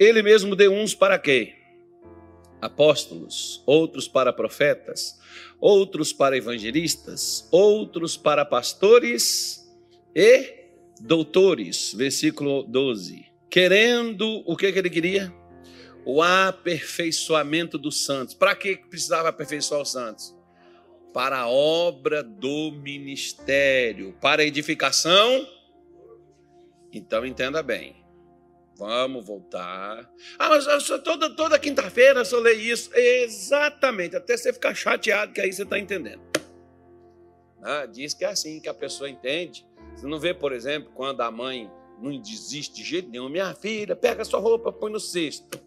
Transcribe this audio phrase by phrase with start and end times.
[0.00, 1.56] Ele mesmo deu uns para quê?
[2.58, 5.20] Apóstolos, outros para profetas,
[5.60, 9.70] outros para evangelistas, outros para pastores
[10.16, 10.54] e
[11.02, 11.92] doutores.
[11.92, 13.26] Versículo 12.
[13.50, 15.30] Querendo, o que, que ele queria?
[16.06, 18.32] O aperfeiçoamento dos santos.
[18.32, 20.34] Para que precisava aperfeiçoar os santos?
[21.12, 25.46] Para a obra do ministério, para a edificação.
[26.90, 27.99] Então entenda bem.
[28.80, 30.10] Vamos voltar.
[30.38, 30.64] Ah, mas
[31.04, 32.90] toda, toda quinta-feira eu leio isso.
[32.94, 36.22] Exatamente, até você ficar chateado, que aí você está entendendo.
[37.62, 39.68] Ah, diz que é assim que a pessoa entende.
[39.94, 43.28] Você não vê, por exemplo, quando a mãe não desiste de jeito nenhum.
[43.28, 45.60] Minha filha, pega sua roupa, põe no cesto.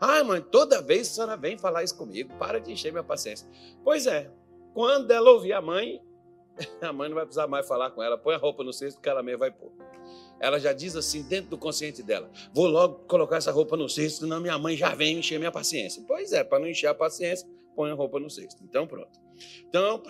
[0.00, 2.32] Ah, mãe, toda vez a senhora vem falar isso comigo.
[2.38, 3.46] Para de encher minha paciência.
[3.84, 4.30] Pois é,
[4.72, 6.00] quando ela ouvir a mãe,
[6.80, 8.16] a mãe não vai precisar mais falar com ela.
[8.16, 9.70] Põe a roupa no cesto que ela mesmo vai pôr
[10.40, 14.20] ela já diz assim dentro do consciente dela: vou logo colocar essa roupa no cesto,
[14.20, 16.02] senão minha mãe já vem encher minha paciência.
[16.06, 18.62] Pois é, para não encher a paciência, põe a roupa no cesto.
[18.62, 19.18] Então, pronto.
[19.68, 20.02] Então,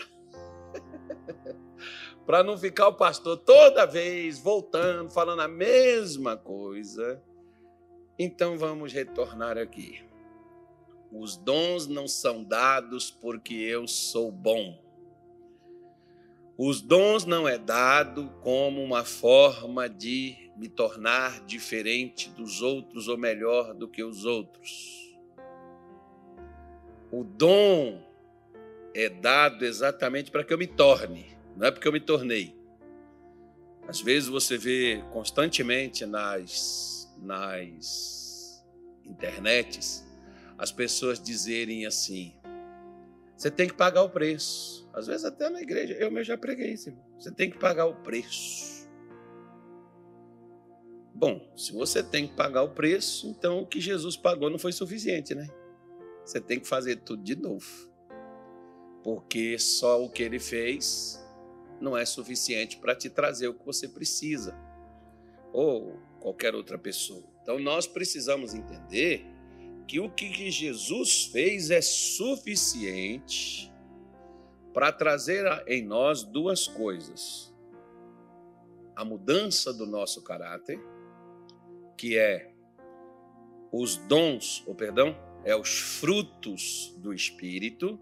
[2.27, 7.23] para não ficar o pastor toda vez voltando, falando a mesma coisa,
[8.19, 10.05] então vamos retornar aqui.
[11.13, 14.84] Os dons não são dados porque eu sou bom
[16.57, 23.19] os dons não é dado como uma forma de me tornar diferente dos outros ou
[23.19, 25.17] melhor do que os outros.
[27.11, 28.01] O dom
[28.95, 32.57] é dado exatamente para que eu me torne, não é porque eu me tornei.
[33.89, 38.65] Às vezes você vê constantemente nas, nas
[39.05, 40.05] internets
[40.57, 42.33] as pessoas dizerem assim:
[43.37, 44.84] você tem que pagar o preço.
[44.95, 46.97] Às vezes até na igreja, eu mesmo já preguei isso.
[47.19, 48.89] Você tem que pagar o preço.
[51.12, 54.73] Bom, se você tem que pagar o preço, então o que Jesus pagou não foi
[54.73, 55.48] suficiente, né?
[56.25, 57.67] Você tem que fazer tudo de novo.
[59.03, 61.20] Porque só o que ele fez
[61.80, 64.57] não é suficiente para te trazer o que você precisa.
[65.52, 67.24] Ou qualquer outra pessoa.
[67.42, 69.27] Então nós precisamos entender
[69.89, 73.73] que o que Jesus fez é suficiente
[74.74, 77.55] para trazer em nós duas coisas:
[78.96, 80.79] a mudança do nosso caráter,
[81.96, 82.52] que é
[83.73, 87.98] os dons, ou perdão, é os frutos do espírito,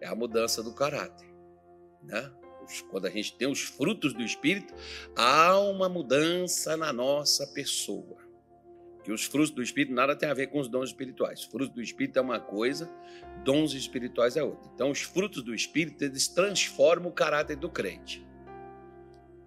[0.00, 1.32] é a mudança do caráter,
[2.02, 2.30] né?
[2.90, 4.74] Quando a gente tem os frutos do espírito,
[5.14, 8.23] há uma mudança na nossa pessoa
[9.04, 11.44] que os frutos do Espírito nada tem a ver com os dons espirituais.
[11.44, 12.90] Frutos do Espírito é uma coisa,
[13.44, 14.70] dons espirituais é outra.
[14.74, 18.26] Então, os frutos do Espírito, eles transformam o caráter do crente.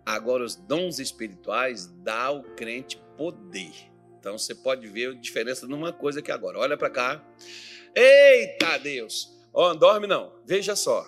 [0.05, 3.73] Agora, os dons espirituais dá ao crente poder.
[4.19, 6.59] Então, você pode ver a diferença numa coisa que agora.
[6.59, 7.25] Olha para cá.
[7.95, 9.35] Eita Deus!
[9.51, 10.33] Ó, oh, dorme não.
[10.45, 11.03] Veja só.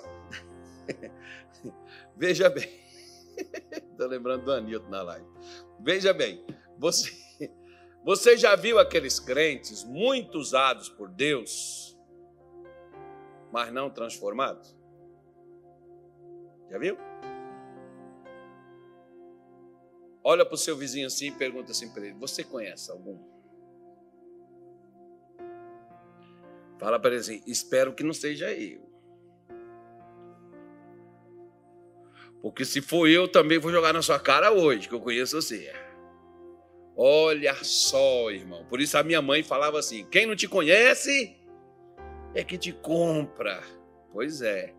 [2.17, 2.67] Veja bem.
[3.71, 5.25] Estou lembrando do Anilton na live.
[5.79, 6.43] Veja bem.
[6.79, 7.11] Você
[8.03, 11.97] você já viu aqueles crentes muito usados por Deus,
[13.51, 14.77] mas não transformados?
[16.69, 16.97] Já viu?
[20.23, 23.19] Olha para o seu vizinho assim e pergunta assim para ele: Você conhece algum?
[26.77, 28.87] Fala para ele assim: Espero que não seja eu.
[32.41, 35.73] Porque se for eu, também vou jogar na sua cara hoje, que eu conheço você.
[37.01, 38.65] Olha só, irmão.
[38.65, 41.33] Por isso a minha mãe falava assim: quem não te conhece
[42.35, 43.63] é que te compra.
[44.11, 44.73] Pois é.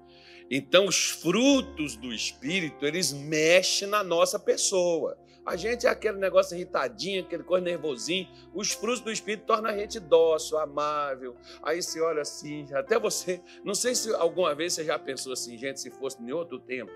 [0.50, 5.16] Então, os frutos do Espírito, eles mexem na nossa pessoa.
[5.46, 8.28] A gente é aquele negócio irritadinho, aquele coisa nervosinho.
[8.52, 11.34] Os frutos do Espírito tornam a gente dócil, amável.
[11.62, 13.40] Aí você olha assim, até você.
[13.64, 16.92] Não sei se alguma vez você já pensou assim, gente, se fosse em outro tempo.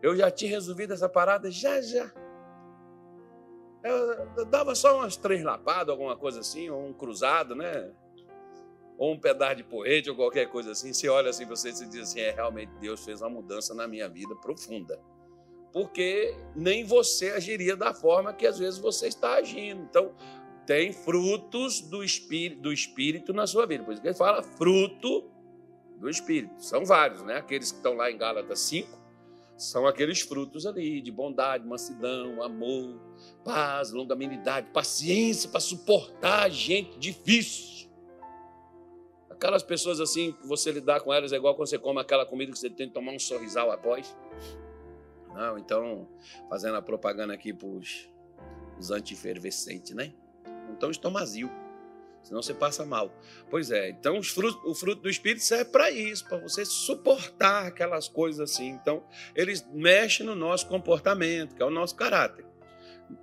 [0.00, 2.12] Eu já tinha resolvido essa parada, já, já.
[3.82, 7.90] Eu dava só umas três lapadas, alguma coisa assim, ou um cruzado, né?
[8.96, 10.92] Ou um pedaço de porrete, ou qualquer coisa assim.
[10.92, 14.08] Você olha assim, você se diz assim: é, realmente Deus fez uma mudança na minha
[14.08, 15.00] vida profunda.
[15.72, 19.82] Porque nem você agiria da forma que às vezes você está agindo.
[19.82, 20.12] Então,
[20.66, 23.84] tem frutos do espírito, do espírito na sua vida.
[23.84, 25.30] Por isso que ele fala fruto
[25.96, 26.62] do espírito.
[26.62, 27.36] São vários, né?
[27.36, 28.97] Aqueles que estão lá em Gálatas 5,
[29.58, 33.00] são aqueles frutos ali de bondade, mansidão, amor,
[33.44, 37.90] paz, longanimidade, paciência para suportar gente difícil.
[39.28, 42.52] Aquelas pessoas assim que você lidar com elas é igual quando você come aquela comida
[42.52, 44.16] que você tem que tomar um sorrisal após.
[45.34, 46.08] Não, então,
[46.48, 50.12] fazendo a propaganda aqui para os anti-efervescentes, né?
[50.70, 51.50] Então, estomazio.
[52.22, 53.12] Senão você passa mal.
[53.50, 58.08] Pois é, então frutos, o fruto do Espírito serve para isso, para você suportar aquelas
[58.08, 58.68] coisas assim.
[58.68, 59.04] Então,
[59.34, 62.44] eles mexem no nosso comportamento, que é o nosso caráter.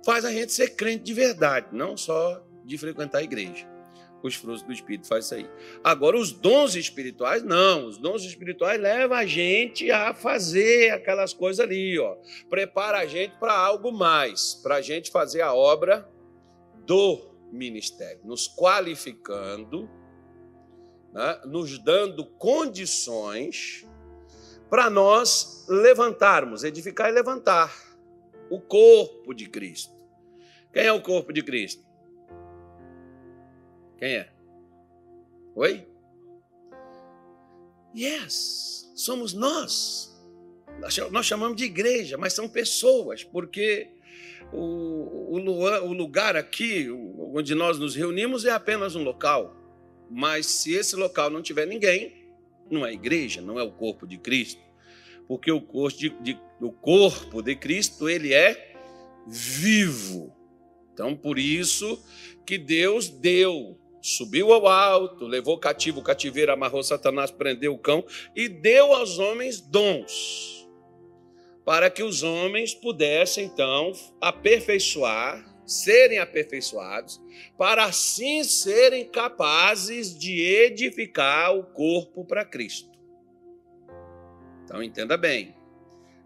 [0.04, 3.76] Faz a gente ser crente de verdade, não só de frequentar a igreja
[4.26, 5.48] os frutos do Espírito faz isso aí.
[5.82, 7.86] Agora, os dons espirituais, não.
[7.86, 12.16] Os dons espirituais levam a gente a fazer aquelas coisas ali, ó.
[12.48, 16.08] Prepara a gente para algo mais, para a gente fazer a obra
[16.84, 19.88] do ministério, nos qualificando,
[21.12, 21.40] né?
[21.46, 23.86] nos dando condições
[24.68, 27.74] para nós levantarmos, edificar e levantar
[28.50, 29.94] o corpo de Cristo.
[30.72, 31.84] Quem é o corpo de Cristo?
[33.98, 34.32] Quem é?
[35.54, 35.88] Oi?
[37.96, 40.14] Yes, somos nós.
[41.10, 43.95] Nós chamamos de igreja, mas são pessoas, porque
[44.52, 49.54] o, o, lugar aqui, onde nós nos reunimos, é apenas um local.
[50.10, 52.30] Mas se esse local não tiver ninguém,
[52.70, 54.60] não é igreja, não é o corpo de Cristo.
[55.26, 58.74] Porque o corpo de, de, o corpo de Cristo, ele é
[59.26, 60.34] vivo.
[60.92, 62.02] Então, por isso
[62.44, 68.04] que Deus deu subiu ao alto, levou cativo o cativeiro, amarrou Satanás, prendeu o cão
[68.36, 70.55] e deu aos homens dons,
[71.66, 73.90] para que os homens pudessem então
[74.20, 77.20] aperfeiçoar, serem aperfeiçoados,
[77.58, 82.96] para assim serem capazes de edificar o corpo para Cristo.
[84.62, 85.56] Então entenda bem.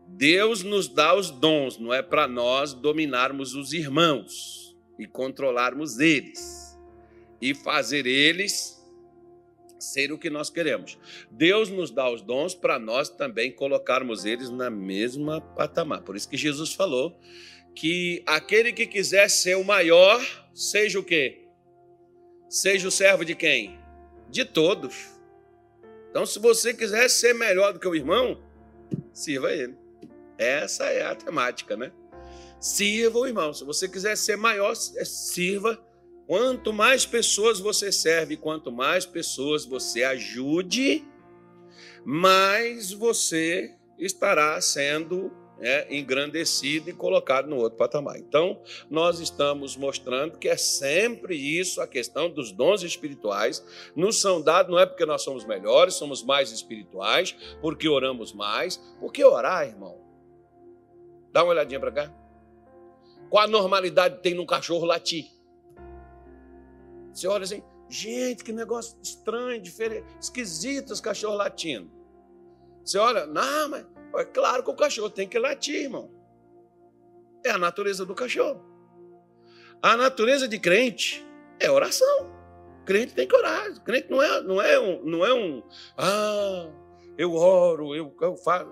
[0.07, 6.79] Deus nos dá os dons, não é para nós dominarmos os irmãos e controlarmos eles
[7.41, 8.80] e fazer eles
[9.85, 10.99] ser o que nós queremos.
[11.31, 16.03] Deus nos dá os dons para nós também colocarmos eles na mesma patamar.
[16.03, 17.19] Por isso que Jesus falou
[17.75, 20.21] que aquele que quiser ser o maior,
[20.55, 21.47] seja o quê?
[22.49, 23.79] Seja o servo de quem?
[24.29, 25.11] De todos.
[26.11, 28.43] Então, se você quiser ser melhor do que o irmão,
[29.13, 29.77] sirva ele.
[30.37, 31.93] Essa é a temática, né?
[32.59, 33.55] Sirva o irmão.
[33.55, 35.81] Se você quiser ser maior, sirva
[36.31, 41.05] Quanto mais pessoas você serve, quanto mais pessoas você ajude,
[42.05, 48.17] mais você estará sendo é, engrandecido e colocado no outro patamar.
[48.17, 53.67] Então, nós estamos mostrando que é sempre isso, a questão dos dons espirituais,
[53.97, 58.77] nos são dados, não é porque nós somos melhores, somos mais espirituais, porque oramos mais,
[59.01, 59.99] porque orar, irmão.
[61.33, 62.15] Dá uma olhadinha para cá.
[63.29, 65.40] Qual a normalidade tem num cachorro latir?
[67.13, 71.91] Você olha assim, gente, que negócio estranho, diferente, esquisito os cachorros latindo.
[72.85, 73.87] Você olha, não, mas
[74.17, 76.11] é claro que o cachorro tem que latir, irmão.
[77.45, 78.65] É a natureza do cachorro.
[79.83, 81.27] A natureza de crente
[81.59, 82.31] é oração.
[82.85, 83.83] Crente tem que orar.
[83.83, 85.63] Crente não é, não é um, não é um,
[85.97, 86.71] ah,
[87.17, 88.67] eu oro, eu, eu faço.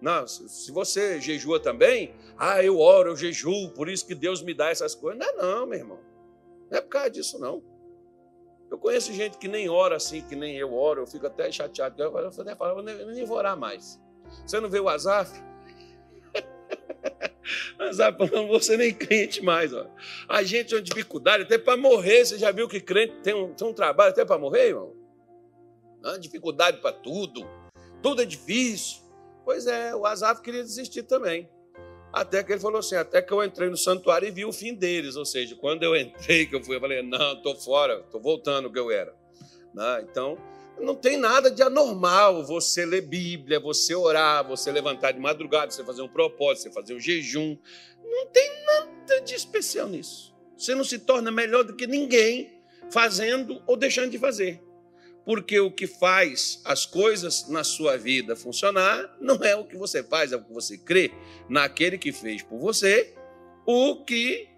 [0.00, 4.52] Não, se você jejua também, ah, eu oro, eu jejuo, por isso que Deus me
[4.52, 5.18] dá essas coisas.
[5.18, 6.00] Não é não, meu irmão.
[6.70, 7.62] Não é por causa disso, não.
[8.70, 12.02] Eu conheço gente que nem ora assim, que nem eu oro, eu fico até chateado.
[12.02, 14.00] Eu, eu, eu, eu nem vou orar mais.
[14.44, 15.30] Você não vê o Azaf?
[17.78, 19.72] Azaf falando, você nem crente mais.
[19.72, 19.86] Ó.
[20.28, 22.24] A gente tem uma dificuldade até para morrer.
[22.24, 24.94] Você já viu que crente tem um, tem um trabalho até para morrer, irmão?
[26.20, 27.48] Dificuldade para tudo.
[28.02, 29.02] Tudo é difícil.
[29.44, 31.48] Pois é, o Azaf queria desistir também.
[32.14, 34.72] Até que ele falou assim: até que eu entrei no santuário e vi o fim
[34.72, 35.16] deles.
[35.16, 38.68] Ou seja, quando eu entrei, que eu fui, eu falei: não, estou fora, estou voltando
[38.68, 39.12] o que eu era.
[39.74, 40.06] Né?
[40.08, 40.38] Então,
[40.78, 45.82] não tem nada de anormal você ler Bíblia, você orar, você levantar de madrugada, você
[45.82, 47.58] fazer um propósito, você fazer um jejum.
[48.04, 50.32] Não tem nada de especial nisso.
[50.56, 54.62] Você não se torna melhor do que ninguém fazendo ou deixando de fazer.
[55.24, 60.02] Porque o que faz as coisas na sua vida funcionar não é o que você
[60.02, 61.10] faz, é o que você crê
[61.48, 63.14] naquele que fez por você
[63.66, 64.48] o que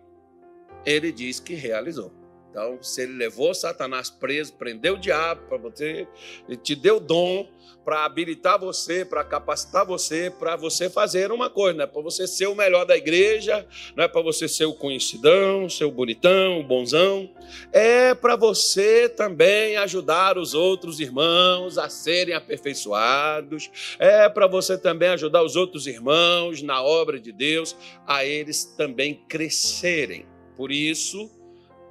[0.84, 2.25] ele diz que realizou.
[2.56, 6.08] Então, se ele levou Satanás preso, prendeu o diabo para você,
[6.48, 7.46] ele te deu dom
[7.84, 12.26] para habilitar você, para capacitar você, para você fazer uma coisa, não é para você
[12.26, 16.58] ser o melhor da igreja, não é para você ser o conhecidão, ser o bonitão,
[16.58, 17.30] o bonzão,
[17.74, 25.10] é para você também ajudar os outros irmãos a serem aperfeiçoados, é para você também
[25.10, 30.24] ajudar os outros irmãos na obra de Deus, a eles também crescerem.
[30.56, 31.30] Por isso,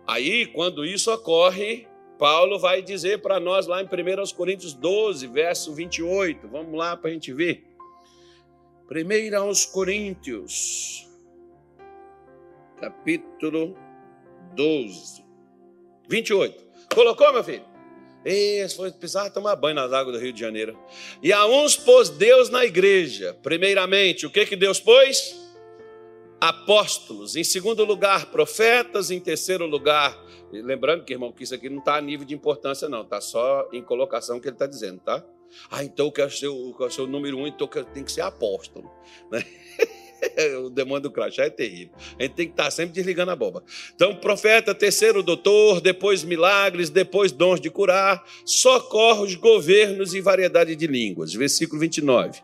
[0.07, 5.73] Aí, quando isso ocorre, Paulo vai dizer para nós lá em 1 Coríntios 12, verso
[5.73, 6.47] 28.
[6.47, 7.65] Vamos lá para a gente ver.
[8.89, 11.09] 1 Coríntios,
[12.79, 13.75] capítulo
[14.55, 15.25] 12,
[16.07, 16.65] 28.
[16.93, 17.65] Colocou, meu filho?
[18.23, 20.77] Isso, foi precisar tomar banho nas águas do Rio de Janeiro.
[21.21, 23.37] E a uns pôs Deus na igreja.
[23.43, 25.44] Primeiramente, o que, que Deus pôs?
[26.49, 27.35] Apóstolos.
[27.35, 29.11] Em segundo lugar, profetas.
[29.11, 30.17] Em terceiro lugar,
[30.51, 33.01] lembrando que, irmão, que isso aqui não está a nível de importância, não.
[33.01, 35.23] Está só em colocação que ele está dizendo, tá?
[35.69, 38.21] Ah, então eu quero ser, eu quero ser o número um, então tem que ser
[38.21, 38.91] apóstolo.
[39.31, 39.43] Né?
[40.63, 41.95] o demônio do crachá é terrível.
[42.17, 43.63] A gente tem que estar sempre desligando a bomba.
[43.93, 50.87] Então, profeta, terceiro doutor, depois milagres, depois dons de curar, socorros, governos e variedade de
[50.87, 51.33] línguas.
[51.33, 52.41] Versículo 29.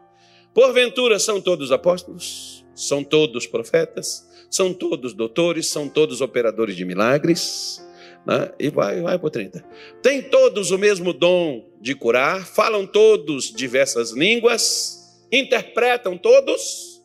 [0.53, 2.60] Porventura são todos apóstolos?
[2.81, 4.27] São todos profetas?
[4.49, 5.67] São todos doutores?
[5.67, 7.85] São todos operadores de milagres?
[8.25, 8.51] Né?
[8.59, 9.63] E vai, vai para 30.
[10.01, 12.43] Tem todos o mesmo dom de curar?
[12.43, 15.21] Falam todos diversas línguas?
[15.31, 17.03] Interpretam todos?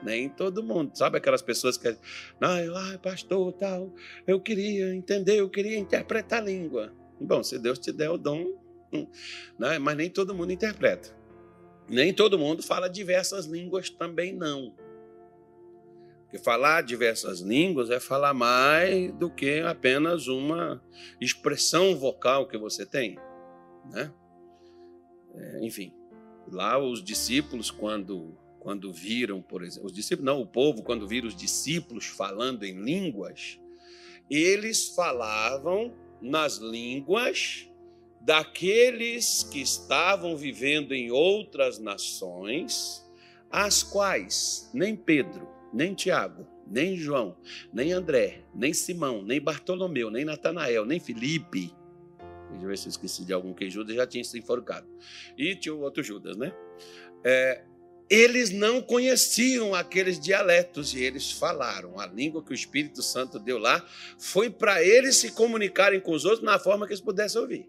[0.00, 0.96] Nem todo mundo.
[0.96, 1.96] Sabe aquelas pessoas que.
[2.40, 2.68] Ai,
[3.02, 3.92] pastor, tal.
[4.26, 6.92] Eu queria entender, eu queria interpretar a língua.
[7.20, 8.46] Bom, se Deus te der o dom,
[8.92, 9.08] hum,
[9.58, 9.78] né?
[9.80, 11.16] mas nem todo mundo interpreta.
[11.88, 14.72] Nem todo mundo fala diversas línguas também não.
[16.38, 20.82] Falar diversas línguas é falar mais do que apenas uma
[21.20, 23.18] expressão vocal que você tem.
[23.90, 24.12] Né?
[25.34, 25.92] É, enfim,
[26.50, 31.28] lá os discípulos, quando quando viram, por exemplo, os discípulos, não, o povo, quando viram
[31.28, 33.60] os discípulos falando em línguas,
[34.28, 37.70] eles falavam nas línguas
[38.20, 43.08] daqueles que estavam vivendo em outras nações,
[43.48, 47.36] as quais nem Pedro, nem Tiago, nem João,
[47.70, 51.70] nem André, nem Simão, nem Bartolomeu, nem Natanael, nem Felipe.
[52.50, 54.86] Deixa eu ver se eu esqueci de algum que Judas já tinha se enforcado.
[55.36, 56.54] E tinha o outro Judas, né?
[57.22, 57.62] É,
[58.08, 62.00] eles não conheciam aqueles dialetos e eles falaram.
[62.00, 63.84] A língua que o Espírito Santo deu lá
[64.18, 67.68] foi para eles se comunicarem com os outros na forma que eles pudessem ouvir.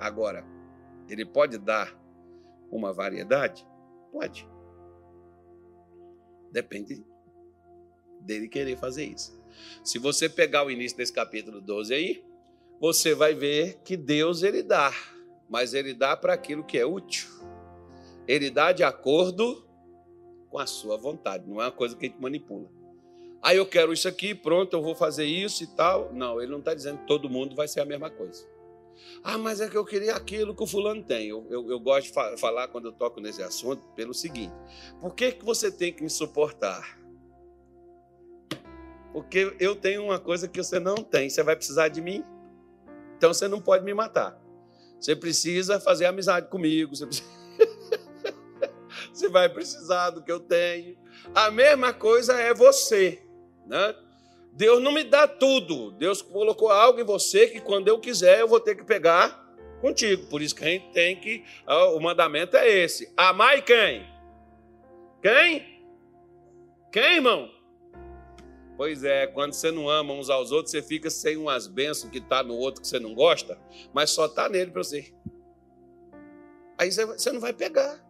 [0.00, 0.44] Agora,
[1.08, 1.96] ele pode dar
[2.72, 3.64] uma variedade?
[4.10, 4.51] Pode.
[6.52, 7.04] Depende
[8.20, 9.42] dele querer fazer isso.
[9.82, 12.24] Se você pegar o início desse capítulo 12 aí,
[12.80, 14.92] você vai ver que Deus ele dá
[15.52, 17.28] mas ele dá para aquilo que é útil.
[18.26, 19.68] Ele dá de acordo
[20.48, 22.70] com a sua vontade, não é uma coisa que a gente manipula.
[23.42, 26.10] Aí ah, eu quero isso aqui, pronto, eu vou fazer isso e tal.
[26.14, 28.46] Não, ele não está dizendo que todo mundo vai ser a mesma coisa.
[29.22, 31.28] Ah, mas é que eu queria aquilo que o fulano tem.
[31.28, 34.52] Eu, eu, eu gosto de fa falar quando eu toco nesse assunto pelo seguinte:
[35.00, 36.98] por que, que você tem que me suportar?
[39.12, 41.28] Porque eu tenho uma coisa que você não tem.
[41.28, 42.24] Você vai precisar de mim?
[43.16, 44.40] Então você não pode me matar.
[44.98, 46.96] Você precisa fazer amizade comigo.
[46.96, 47.28] Você, precisa...
[49.12, 50.96] você vai precisar do que eu tenho.
[51.34, 53.22] A mesma coisa é você.
[53.66, 53.94] Né?
[54.52, 55.90] Deus não me dá tudo.
[55.92, 59.42] Deus colocou algo em você que quando eu quiser eu vou ter que pegar
[59.80, 60.26] contigo.
[60.26, 61.44] Por isso que a gente tem que.
[61.66, 64.06] O mandamento é esse: amar quem?
[65.22, 65.82] Quem?
[66.90, 67.50] Quem, irmão?
[68.76, 72.18] Pois é, quando você não ama uns aos outros, você fica sem umas bênçãos que
[72.18, 73.58] está no outro que você não gosta,
[73.92, 75.12] mas só está nele para você.
[76.76, 78.04] Aí você não vai pegar.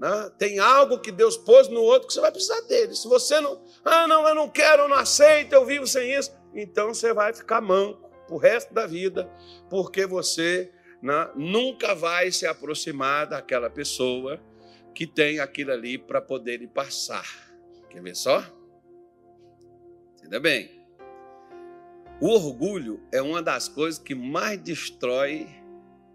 [0.00, 0.32] Né?
[0.38, 2.96] Tem algo que Deus pôs no outro que você vai precisar dele.
[2.96, 6.32] Se você não, ah, não, eu não quero, eu não aceito, eu vivo sem isso,
[6.54, 9.30] então você vai ficar manco o resto da vida,
[9.68, 14.40] porque você né, nunca vai se aproximar daquela pessoa
[14.94, 17.26] que tem aquilo ali para poder lhe passar.
[17.90, 18.42] Quer ver só?
[20.22, 20.80] Ainda bem.
[22.22, 25.46] O orgulho é uma das coisas que mais destrói,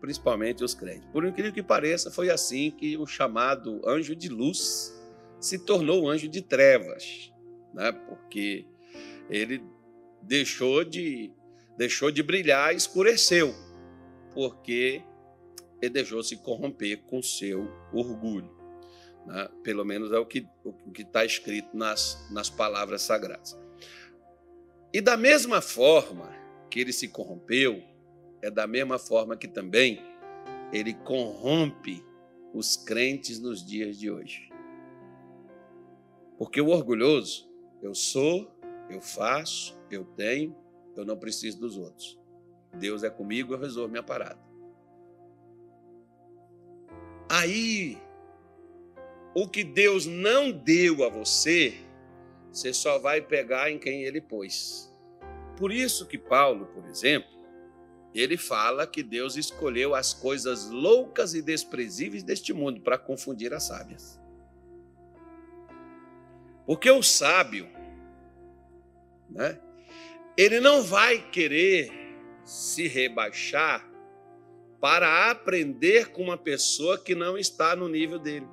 [0.06, 1.10] principalmente os crentes.
[1.12, 4.94] Por incrível que pareça, foi assim que o chamado anjo de luz
[5.40, 7.34] se tornou anjo de trevas,
[7.74, 7.92] né?
[7.92, 8.68] Porque
[9.28, 9.64] ele
[10.22, 11.34] deixou de
[11.76, 13.54] deixou de brilhar, escureceu,
[14.32, 15.02] porque
[15.82, 18.56] ele deixou se corromper com seu orgulho.
[19.26, 19.50] Né?
[19.64, 23.60] Pelo menos é o que o está escrito nas, nas palavras sagradas.
[24.94, 26.32] E da mesma forma
[26.70, 27.84] que ele se corrompeu,
[28.42, 30.02] é da mesma forma que também
[30.72, 32.04] ele corrompe
[32.54, 34.50] os crentes nos dias de hoje.
[36.38, 37.50] Porque o orgulhoso,
[37.82, 38.52] eu sou,
[38.90, 40.56] eu faço, eu tenho,
[40.96, 42.20] eu não preciso dos outros.
[42.74, 44.40] Deus é comigo, eu resolvo minha parada.
[47.30, 47.98] Aí,
[49.34, 51.74] o que Deus não deu a você,
[52.52, 54.94] você só vai pegar em quem ele pôs.
[55.58, 57.35] Por isso que Paulo, por exemplo,
[58.16, 63.64] ele fala que Deus escolheu as coisas loucas e desprezíveis deste mundo para confundir as
[63.64, 64.18] sábias.
[66.66, 67.70] Porque o sábio,
[69.30, 69.60] né,
[70.38, 71.92] ele não vai querer
[72.46, 73.86] se rebaixar
[74.80, 78.48] para aprender com uma pessoa que não está no nível dele.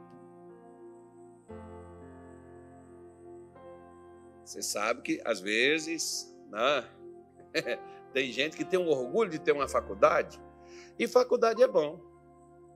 [4.44, 6.84] Você sabe que às vezes né,
[8.12, 10.40] tem gente que tem um orgulho de ter uma faculdade,
[10.98, 12.00] e faculdade é bom.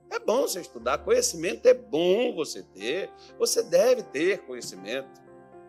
[0.09, 5.21] É bom você estudar, conhecimento é bom você ter, você deve ter conhecimento.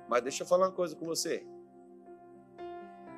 [0.08, 1.44] Mas deixa eu falar uma coisa com você.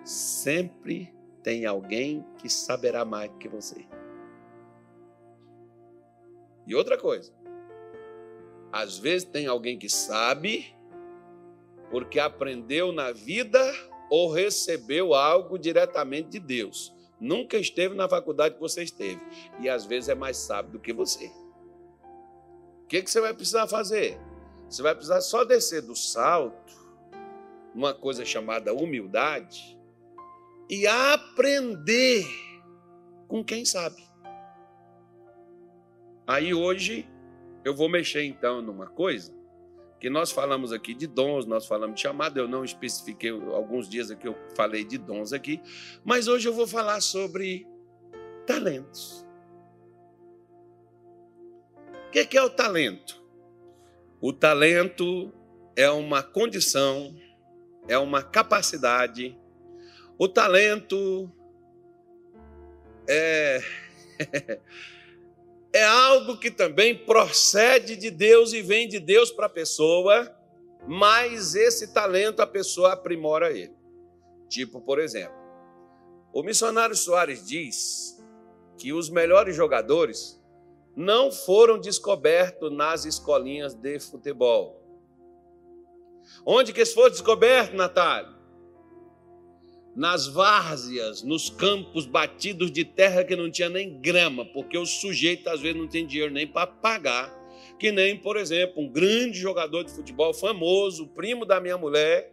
[0.03, 3.87] Sempre tem alguém que saberá mais que você.
[6.67, 7.33] E outra coisa,
[8.73, 10.75] às vezes tem alguém que sabe
[11.91, 13.61] porque aprendeu na vida
[14.11, 16.93] ou recebeu algo diretamente de Deus.
[17.21, 19.21] Nunca esteve na faculdade que você esteve.
[19.61, 21.31] E às vezes é mais sábio do que você.
[22.83, 24.19] O que, que você vai precisar fazer?
[24.69, 26.75] Você vai precisar só descer do salto,
[27.73, 29.79] uma coisa chamada humildade,
[30.69, 32.27] e aprender
[33.29, 34.03] com quem sabe.
[36.27, 37.09] Aí hoje
[37.65, 39.40] eu vou mexer então numa coisa
[40.01, 44.11] que nós falamos aqui de dons, nós falamos de chamado, eu não especifiquei alguns dias
[44.11, 45.61] aqui eu falei de dons aqui,
[46.03, 47.67] mas hoje eu vou falar sobre
[48.47, 49.27] talentos.
[52.09, 53.23] O que é o talento?
[54.21, 55.33] O talento
[55.77, 57.15] é uma condição,
[57.87, 59.39] é uma capacidade.
[60.19, 61.31] O talento
[63.07, 63.61] é
[65.73, 70.35] é algo que também procede de Deus e vem de Deus para a pessoa,
[70.87, 73.75] mas esse talento a pessoa aprimora ele.
[74.49, 75.37] Tipo, por exemplo,
[76.33, 78.21] o missionário Soares diz
[78.79, 80.41] que os melhores jogadores
[80.97, 84.81] não foram descobertos nas escolinhas de futebol.
[86.45, 88.40] Onde que eles foram descobertos, Natália?
[89.95, 95.49] Nas várzeas, nos campos batidos de terra que não tinha nem grama, porque o sujeito
[95.49, 97.39] às vezes não tem dinheiro nem para pagar.
[97.79, 102.33] Que nem, por exemplo, um grande jogador de futebol famoso, primo da minha mulher,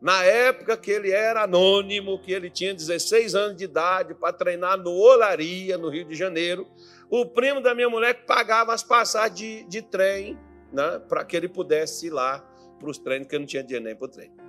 [0.00, 4.76] na época que ele era anônimo, que ele tinha 16 anos de idade para treinar
[4.76, 6.68] no Olaria, no Rio de Janeiro,
[7.10, 10.38] o primo da minha mulher pagava as passagens de, de trem
[10.72, 12.44] né, para que ele pudesse ir lá
[12.78, 14.47] para os treinos, que não tinha dinheiro nem para o treino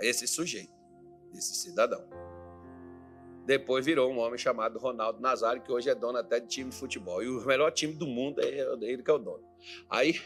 [0.00, 0.72] esse sujeito,
[1.34, 2.04] esse cidadão.
[3.46, 6.76] Depois virou um homem chamado Ronaldo Nazário, que hoje é dono até de time de
[6.76, 7.22] futebol.
[7.22, 8.48] E o melhor time do mundo é
[8.80, 9.44] ele que é o dono.
[9.90, 10.18] Aí,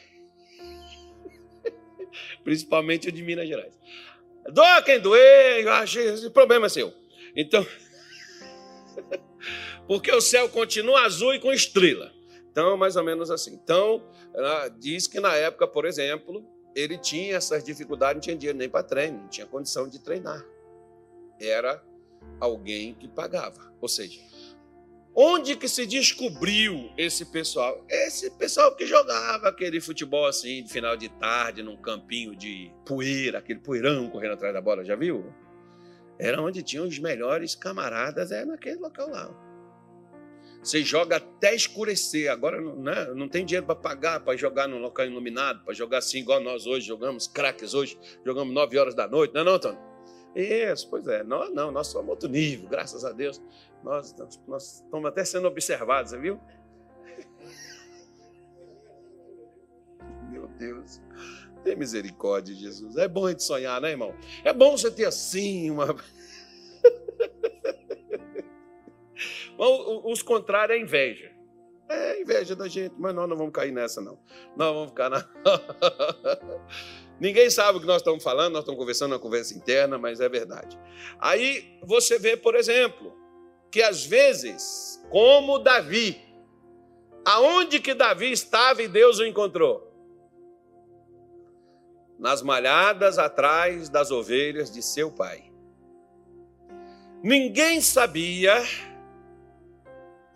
[2.44, 3.76] principalmente o de Minas Gerais.
[4.52, 6.94] Doa quem doer, esse problema é seu.
[7.34, 7.66] Então,
[9.86, 12.12] porque o céu continua azul e com estrela.
[12.50, 13.54] Então, mais ou menos assim.
[13.54, 14.02] Então,
[14.78, 16.44] diz que na época, por exemplo,
[16.78, 20.46] ele tinha essas dificuldades, não tinha dinheiro nem para treino, não tinha condição de treinar.
[21.40, 21.82] Era
[22.38, 23.72] alguém que pagava.
[23.80, 24.20] Ou seja,
[25.12, 27.84] onde que se descobriu esse pessoal?
[27.88, 33.38] Esse pessoal que jogava aquele futebol assim, de final de tarde, num campinho de poeira,
[33.38, 35.32] aquele poeirão correndo atrás da bola, já viu?
[36.16, 39.47] Era onde tinham os melhores camaradas, é naquele local lá.
[40.68, 42.30] Você joga até escurecer.
[42.30, 46.18] Agora né, não tem dinheiro para pagar, para jogar num local iluminado, para jogar assim,
[46.18, 49.80] igual nós hoje jogamos, craques hoje, jogamos 9 horas da noite, não é não, Antônio?
[50.36, 51.24] Isso, pois é.
[51.24, 53.40] Nós não, nós somos outro nível, graças a Deus.
[53.82, 56.38] Nós, nós, nós estamos até sendo observados, você viu?
[60.30, 61.00] Meu Deus.
[61.64, 62.98] Tem misericórdia, Jesus.
[62.98, 64.14] É bom a gente sonhar, né, irmão?
[64.44, 65.96] É bom você ter assim uma.
[69.56, 71.32] Os contrários é inveja.
[71.88, 74.18] É inveja da gente, mas nós não vamos cair nessa, não.
[74.56, 75.26] Nós vamos ficar na.
[77.18, 80.28] Ninguém sabe o que nós estamos falando, nós estamos conversando uma conversa interna, mas é
[80.28, 80.78] verdade.
[81.18, 83.12] Aí você vê, por exemplo,
[83.70, 86.20] que às vezes, como Davi,
[87.24, 89.88] aonde que Davi estava e Deus o encontrou?
[92.18, 95.50] Nas malhadas atrás das ovelhas de seu pai.
[97.22, 98.62] Ninguém sabia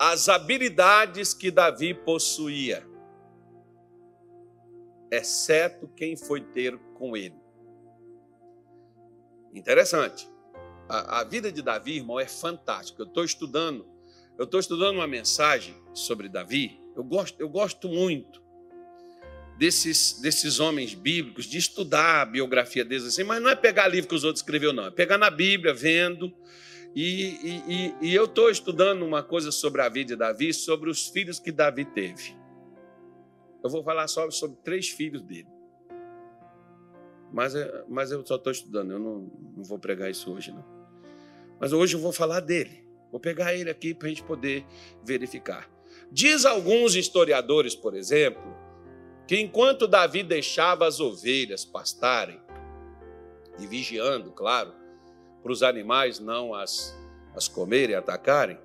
[0.05, 2.85] as habilidades que Davi possuía,
[5.13, 7.37] exceto quem foi ter com ele.
[9.55, 10.29] Interessante.
[10.89, 13.01] A, a vida de Davi, irmão, é fantástica.
[13.01, 13.87] Eu estou estudando,
[14.37, 16.81] eu estou estudando uma mensagem sobre Davi.
[16.97, 18.43] Eu gosto, eu gosto muito
[19.57, 24.09] desses, desses homens bíblicos, de estudar a biografia deles assim, mas não é pegar livro
[24.09, 24.87] que os outros escreveu, não.
[24.87, 26.35] É pegar na Bíblia, vendo
[26.95, 31.09] e, e, e eu estou estudando uma coisa sobre a vida de Davi, sobre os
[31.09, 32.37] filhos que Davi teve.
[33.63, 35.49] Eu vou falar só sobre três filhos dele.
[37.33, 40.65] Mas, é, mas eu só estou estudando, eu não, não vou pregar isso hoje, não.
[41.59, 42.85] Mas hoje eu vou falar dele.
[43.11, 44.67] Vou pegar ele aqui para a gente poder
[45.03, 45.71] verificar.
[46.11, 48.55] Diz alguns historiadores, por exemplo,
[49.27, 52.43] que enquanto Davi deixava as ovelhas pastarem,
[53.59, 54.73] e vigiando, claro,
[55.43, 56.97] para os animais não as,
[57.35, 58.59] as comerem atacarem,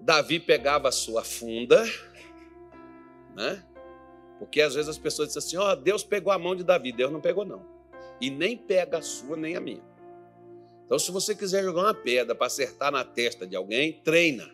[0.00, 1.84] Davi pegava a sua funda,
[3.34, 3.64] né?
[4.38, 6.92] Porque às vezes as pessoas dizem assim: ó, oh, Deus pegou a mão de Davi.
[6.92, 7.66] Deus não pegou, não.
[8.20, 9.82] E nem pega a sua, nem a minha.
[10.86, 14.50] Então, se você quiser jogar uma pedra para acertar na testa de alguém, treina.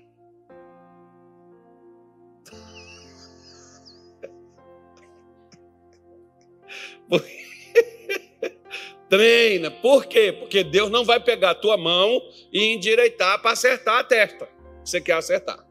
[9.08, 9.70] treina.
[9.70, 10.32] Por quê?
[10.32, 14.48] Porque Deus não vai pegar a tua mão e endireitar para acertar a testa.
[14.84, 15.64] Você quer acertar.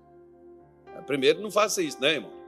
[1.06, 2.44] Primeiro, não faça isso, né, irmão?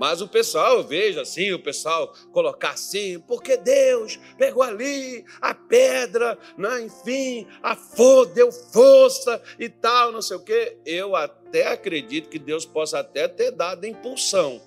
[0.00, 5.54] Mas o pessoal, eu vejo assim, o pessoal colocar assim, porque Deus pegou ali a
[5.54, 6.80] pedra, né?
[6.80, 10.78] enfim, a for, deu força e tal, não sei o quê.
[10.86, 14.62] Eu até acredito que Deus possa até ter dado impulsão.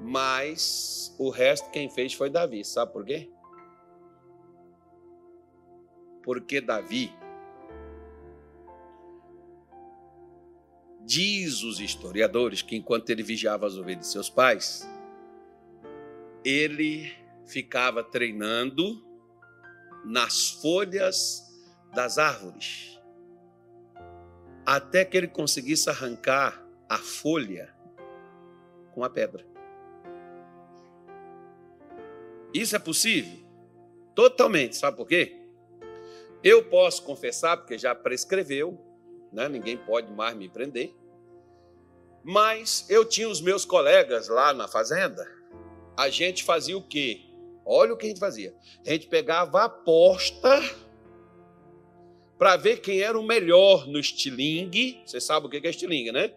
[0.00, 2.64] Mas o resto quem fez foi Davi.
[2.64, 3.28] Sabe por quê?
[6.28, 7.10] Porque Davi
[11.06, 14.86] Diz os historiadores que enquanto ele vigiava as ovelhas de seus pais,
[16.44, 17.10] ele
[17.46, 19.02] ficava treinando
[20.04, 21.42] nas folhas
[21.94, 23.00] das árvores,
[24.66, 27.74] até que ele conseguisse arrancar a folha
[28.92, 29.46] com a pedra.
[32.52, 33.38] Isso é possível?
[34.14, 34.76] Totalmente.
[34.76, 35.47] Sabe por quê?
[36.42, 38.78] Eu posso confessar, porque já prescreveu,
[39.32, 39.48] né?
[39.48, 40.94] ninguém pode mais me prender.
[42.22, 45.26] Mas eu tinha os meus colegas lá na fazenda,
[45.96, 47.22] a gente fazia o quê?
[47.64, 48.54] Olha o que a gente fazia.
[48.86, 50.62] A gente pegava a aposta
[52.38, 55.02] para ver quem era o melhor no estilingue.
[55.04, 56.32] Você sabe o que é estilingue, né?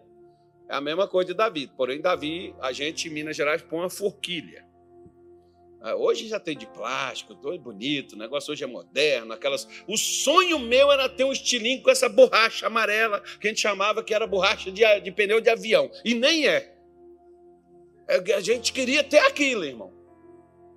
[0.68, 1.68] É a mesma coisa de Davi.
[1.76, 4.66] Porém, Davi, a gente em Minas Gerais põe uma forquilha.
[5.82, 9.66] Ah, hoje já tem de plástico, todo bonito, o negócio hoje é moderno, aquelas.
[9.88, 14.00] O sonho meu era ter um estilingue com essa borracha amarela que a gente chamava
[14.04, 15.90] que era borracha de, de pneu de avião.
[16.04, 16.72] E nem é.
[18.06, 18.34] é.
[18.34, 19.92] A gente queria ter aquilo, irmão.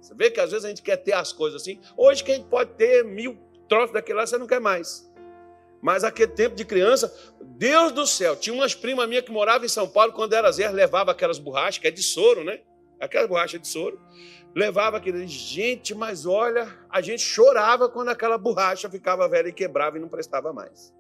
[0.02, 1.80] Você vê que às vezes a gente quer ter as coisas assim.
[1.96, 3.38] Hoje que a gente pode ter mil
[3.70, 5.08] troços daquele lá, você não quer mais.
[5.84, 9.70] Mas aquele tempo de criança, Deus do céu, tinha umas primas minhas que moravam em
[9.70, 12.62] São Paulo, quando era zero, levava aquelas borrachas, que é de soro, né?
[13.00, 14.00] Aquelas borrachas de soro
[14.56, 15.28] levava aquele.
[15.28, 20.08] Gente, mas olha, a gente chorava quando aquela borracha ficava velha e quebrava e não
[20.08, 20.96] prestava mais.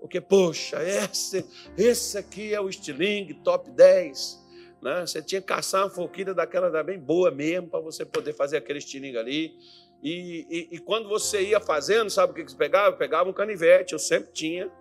[0.00, 1.44] Porque, poxa, esse,
[1.76, 4.40] esse aqui é o estilingue top 10.
[4.80, 5.02] Né?
[5.02, 8.56] Você tinha que caçar uma forquilha daquela da bem boa mesmo, para você poder fazer
[8.56, 9.54] aquele estilingue ali.
[10.02, 12.96] E, e, e, quando você ia fazendo, sabe o que você pegava?
[12.96, 14.72] Pegava um canivete, eu sempre tinha.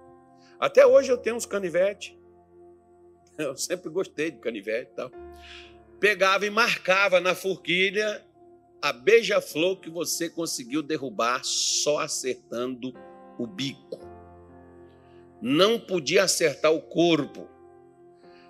[0.57, 2.17] Até hoje eu tenho uns canivetes.
[3.39, 5.11] Eu sempre gostei de canivete e tal
[5.99, 8.25] pegava e marcava na forquilha
[8.81, 12.93] a beija-flor que você conseguiu derrubar só acertando
[13.37, 13.99] o bico.
[15.41, 17.47] Não podia acertar o corpo.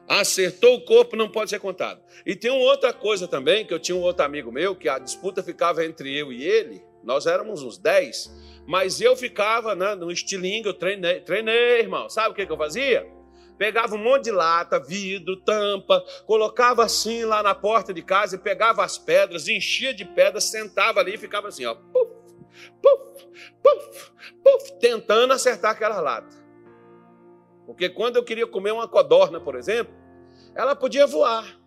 [0.07, 2.01] Acertou o corpo, não pode ser contado.
[2.25, 4.97] E tem uma outra coisa também, que eu tinha um outro amigo meu, que a
[4.97, 10.11] disputa ficava entre eu e ele, nós éramos uns 10, mas eu ficava né, no
[10.11, 12.09] estilingue, eu treinei, treinei, irmão.
[12.09, 13.07] Sabe o que, que eu fazia?
[13.59, 18.39] Pegava um monte de lata, vidro, tampa, colocava assim lá na porta de casa e
[18.39, 22.09] pegava as pedras, enchia de pedras, sentava ali e ficava assim, ó, puf,
[22.81, 23.27] puf,
[23.61, 26.37] puf, puf, tentando acertar aquela lata.
[27.65, 29.93] Porque quando eu queria comer uma codorna, por exemplo,
[30.55, 31.59] ela podia voar.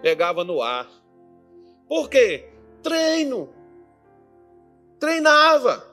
[0.00, 0.88] Pegava no ar.
[1.88, 2.50] Por quê?
[2.82, 3.52] Treino.
[4.98, 5.89] Treinava.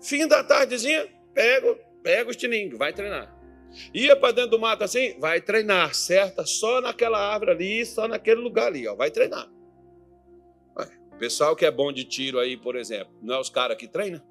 [0.00, 3.36] Fim da tardezinha, pega, pega o estilingue, vai treinar.
[3.92, 6.46] Ia para dentro do mato assim, vai treinar, certa?
[6.46, 9.50] Só naquela árvore ali, só naquele lugar ali, ó, vai treinar.
[11.12, 13.88] O pessoal que é bom de tiro aí, por exemplo, não é os caras que
[13.88, 14.22] treinam?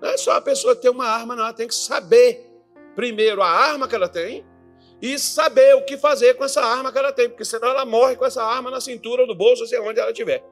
[0.00, 2.48] Não é só a pessoa ter uma arma, não, ela tem que saber
[2.94, 4.46] primeiro a arma que ela tem
[5.02, 8.16] e saber o que fazer com essa arma que ela tem, porque senão ela morre
[8.16, 10.42] com essa arma na cintura ou no bolso, sei onde ela estiver.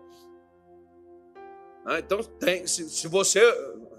[1.87, 3.41] Ah, então, tem, se, se, você.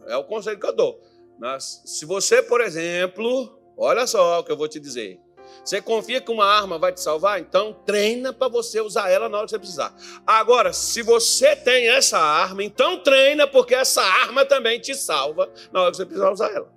[0.07, 1.01] É o conselho que eu dou.
[1.39, 5.19] Mas, se você, por exemplo, olha só o que eu vou te dizer.
[5.63, 7.39] Você confia que uma arma vai te salvar?
[7.39, 9.95] Então treina para você usar ela na hora que você precisar.
[10.25, 15.81] Agora, se você tem essa arma, então treina, porque essa arma também te salva na
[15.81, 16.71] hora que você precisar usar ela.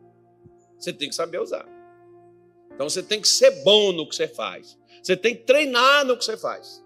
[0.78, 1.66] Você tem que saber usar.
[2.74, 4.78] Então você tem que ser bom no que você faz.
[5.02, 6.82] Você tem que treinar no que você faz.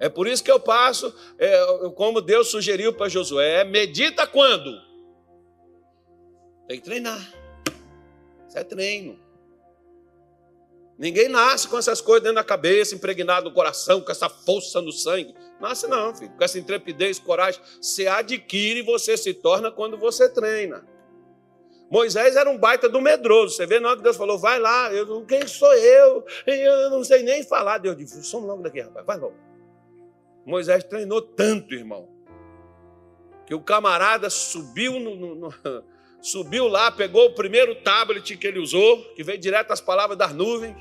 [0.00, 1.62] É por isso que eu passo, é,
[1.94, 4.80] como Deus sugeriu para Josué, medita quando?
[6.66, 7.20] Tem que treinar.
[8.48, 9.20] Isso é treino.
[10.98, 14.90] Ninguém nasce com essas coisas dentro da cabeça, impregnado no coração, com essa força no
[14.90, 15.34] sangue.
[15.60, 16.32] Nasce não, filho.
[16.36, 17.60] Com essa intrepidez, coragem.
[17.80, 20.82] Você adquire e você se torna quando você treina.
[21.90, 23.56] Moisés era um baita do medroso.
[23.56, 26.24] Você vê na hora que Deus falou, vai lá, eu, quem sou eu?
[26.46, 27.78] Eu não sei nem falar.
[27.78, 29.49] Deus disse, somos logo daqui, rapaz, vai logo.
[30.50, 32.08] Moisés treinou tanto, irmão,
[33.46, 35.54] que o camarada subiu no, no, no,
[36.20, 40.34] subiu lá, pegou o primeiro tablet que ele usou, que veio direto as palavras das
[40.34, 40.76] nuvens,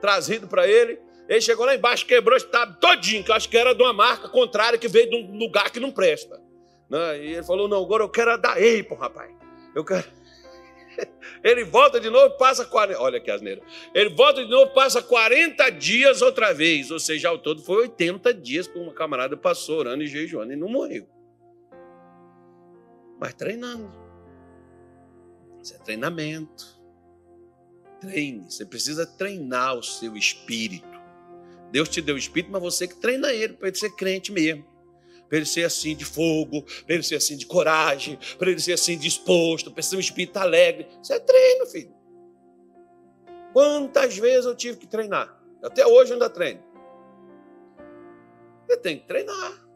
[0.00, 0.98] trazido para ele.
[1.28, 3.92] Ele chegou lá embaixo, quebrou esse tablet todinho, que eu acho que era de uma
[3.92, 6.40] marca contrária que veio de um lugar que não presta.
[6.88, 7.24] Né?
[7.24, 9.34] E ele falou: Não, agora eu quero a da Apple, rapaz.
[9.74, 10.04] Eu quero.
[11.42, 13.00] Ele volta de novo, passa 40.
[13.00, 13.62] Olha que asneira.
[13.94, 16.90] Ele volta de novo, passa 40 dias outra vez.
[16.90, 20.56] Ou seja, ao todo foi 80 dias que uma camarada passou orando e jejuando e
[20.56, 21.06] não morreu.
[23.18, 23.90] Mas treinando.
[25.62, 26.76] Isso é treinamento.
[28.00, 28.50] Treine.
[28.50, 30.96] Você precisa treinar o seu espírito.
[31.70, 34.75] Deus te deu o espírito, mas você que treina ele para ele ser crente mesmo
[35.28, 38.72] para ele ser assim de fogo, para ele ser assim de coragem, para ele ser
[38.72, 40.86] assim disposto, para um espírito alegre.
[41.02, 41.94] Isso é treino, filho.
[43.52, 45.40] Quantas vezes eu tive que treinar?
[45.62, 46.62] Até hoje eu ainda treino.
[48.66, 49.66] Você tem que treinar.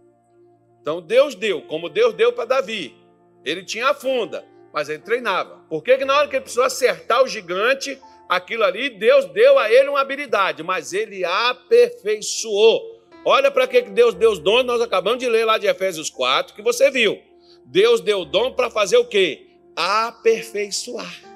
[0.80, 2.94] Então Deus deu, como Deus deu para Davi.
[3.44, 5.64] Ele tinha a funda, mas ele treinava.
[5.68, 9.58] Por que, que na hora que ele precisou acertar o gigante, aquilo ali, Deus deu
[9.58, 12.99] a ele uma habilidade, mas ele aperfeiçoou.
[13.24, 16.54] Olha para que Deus deu os dons, nós acabamos de ler lá de Efésios 4,
[16.54, 17.20] que você viu.
[17.64, 19.46] Deus deu dom para fazer o quê?
[19.76, 21.30] Aperfeiçoar.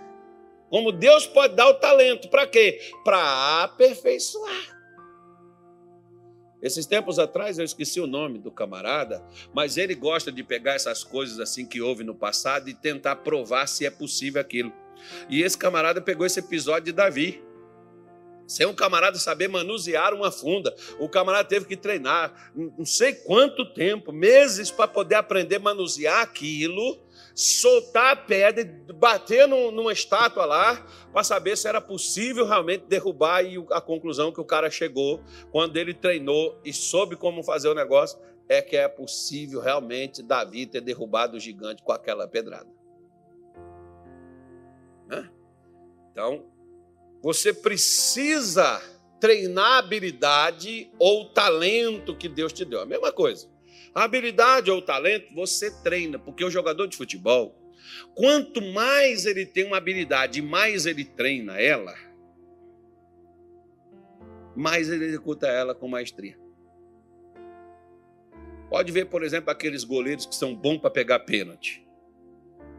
[0.71, 2.81] Como Deus pode dar o talento, para quê?
[3.05, 4.75] Para aperfeiçoar.
[6.65, 11.05] Esses tempos atrás eu esqueci o nome do camarada, mas ele gosta de pegar essas
[11.05, 14.73] coisas assim que houve no passado e tentar provar se é possível aquilo.
[15.29, 17.45] E esse camarada pegou esse episódio de Davi.
[18.47, 20.75] Sem um camarada saber manusear uma funda.
[20.99, 26.21] O camarada teve que treinar não sei quanto tempo, meses, para poder aprender a manusear
[26.21, 27.03] aquilo,
[27.35, 33.45] soltar a pedra e bater numa estátua lá, para saber se era possível realmente derrubar.
[33.45, 37.75] E a conclusão que o cara chegou, quando ele treinou e soube como fazer o
[37.75, 42.69] negócio, é que é possível realmente Davi ter derrubado o gigante com aquela pedrada.
[46.13, 46.45] Então,
[47.25, 48.83] você precisa
[49.19, 52.83] treinar a habilidade ou talento que Deus te deu.
[52.83, 53.49] A mesma coisa.
[53.95, 57.59] A habilidade ou talento você treina, porque o jogador de futebol,
[58.15, 61.95] quanto mais ele tem uma habilidade e mais ele treina ela,
[64.55, 66.39] mais ele executa ela com maestria.
[68.69, 71.89] Pode ver, por exemplo, aqueles goleiros que são bons para pegar pênalti.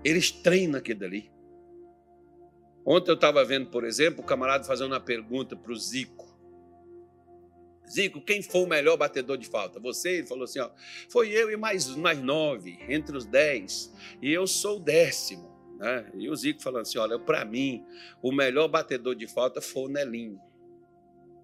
[0.04, 1.35] Eles treinam aquilo dali.
[2.86, 6.26] Ontem eu estava vendo, por exemplo, o camarada fazendo uma pergunta para o Zico.
[7.90, 9.80] Zico, quem foi o melhor batedor de falta?
[9.80, 10.18] Você?
[10.18, 10.70] Ele falou assim: ó,
[11.10, 15.52] foi eu e mais, mais nove, entre os dez, e eu sou o décimo.
[15.78, 16.12] Né?
[16.16, 17.84] E o Zico falando assim: olha, para mim,
[18.22, 20.40] o melhor batedor de falta foi o Nelinho.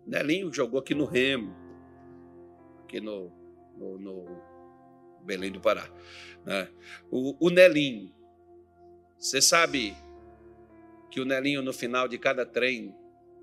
[0.06, 1.56] Nelinho jogou aqui no Remo,
[2.84, 3.32] aqui no,
[3.78, 4.42] no, no
[5.24, 5.90] Belém do Pará.
[6.46, 6.68] Né?
[7.10, 8.12] O, o Nelinho,
[9.18, 9.96] você sabe
[11.12, 12.96] que o Nelinho, no final de cada treino,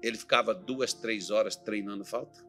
[0.02, 2.48] ele ficava duas, três horas treinando falta?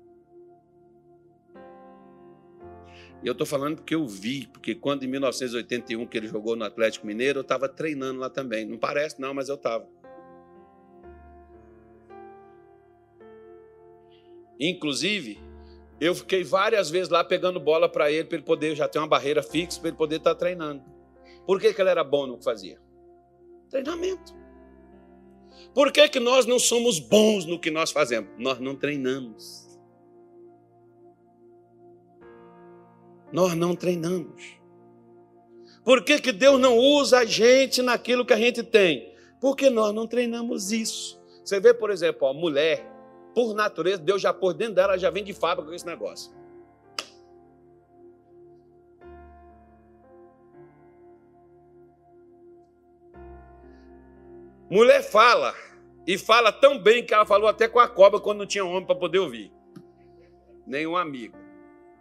[3.22, 6.64] E eu estou falando porque eu vi, porque quando em 1981 que ele jogou no
[6.64, 8.66] Atlético Mineiro, eu estava treinando lá também.
[8.66, 9.86] Não parece, não, mas eu estava.
[14.58, 15.38] Inclusive,
[16.00, 19.08] eu fiquei várias vezes lá pegando bola para ele, para ele poder já ter uma
[19.08, 20.82] barreira fixa, para ele poder estar tá treinando.
[21.46, 22.80] Por que, que ele era bom no que fazia?
[23.70, 24.39] Treinamento.
[25.74, 28.30] Por que, que nós não somos bons no que nós fazemos?
[28.38, 29.68] Nós não treinamos.
[33.32, 34.60] Nós não treinamos.
[35.84, 39.14] Por que, que Deus não usa a gente naquilo que a gente tem?
[39.40, 41.20] Porque nós não treinamos isso.
[41.44, 42.86] Você vê, por exemplo, a mulher,
[43.34, 46.32] por natureza, Deus já pôs dentro dela, já vem de fábrica com esse negócio.
[54.70, 55.56] Mulher fala,
[56.06, 58.86] e fala tão bem que ela falou até com a cobra quando não tinha homem
[58.86, 59.52] para poder ouvir.
[60.66, 61.38] Nenhum amigo.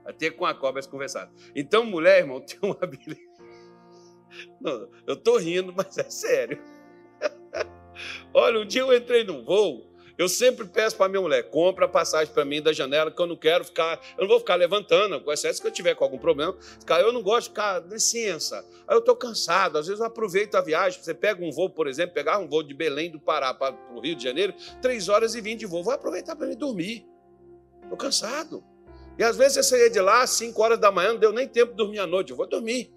[0.05, 1.31] Até com a cobra eles conversaram.
[1.55, 3.27] Então, mulher, irmão, tem uma habilidade.
[4.61, 6.63] Não, eu estou rindo, mas é sério.
[8.33, 9.88] Olha, um dia eu entrei num voo
[10.19, 13.27] Eu sempre peço para minha mulher, compra a passagem para mim da janela, que eu
[13.27, 16.19] não quero ficar, eu não vou ficar levantando, com excesso que eu tiver com algum
[16.19, 16.57] problema.
[17.01, 18.67] Eu não gosto de ficar, licença.
[18.89, 21.01] Aí eu estou cansado, às vezes eu aproveito a viagem.
[21.01, 24.01] Você pega um voo, por exemplo, pegar um voo de Belém do Pará para o
[24.01, 24.53] Rio de Janeiro,
[24.83, 25.85] três horas e vinte de voo.
[25.85, 27.07] Vou aproveitar para me dormir.
[27.85, 28.65] Estou cansado.
[29.17, 31.47] E às vezes você saía de lá às 5 horas da manhã, não deu nem
[31.47, 32.31] tempo de dormir à noite.
[32.31, 32.93] Eu vou dormir.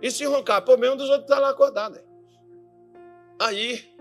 [0.00, 2.00] E se roncar, pô, mesmo dos outros está lá acordado.
[3.38, 3.95] Aí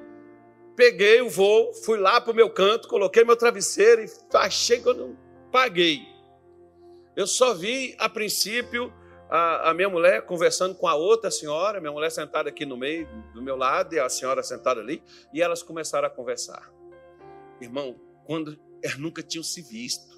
[0.75, 5.17] peguei o voo, fui lá para o meu canto, coloquei meu travesseiro e achei quando
[5.51, 6.01] paguei.
[7.15, 8.93] Eu só vi, a princípio,
[9.29, 13.07] a, a, minha mulher conversando com a outra senhora, minha mulher sentada aqui no meio,
[13.33, 15.01] do meu lado, e a senhora sentada ali,
[15.33, 16.69] e elas começaram a conversar.
[17.61, 20.15] Irmão, quando elas nunca tinham se visto.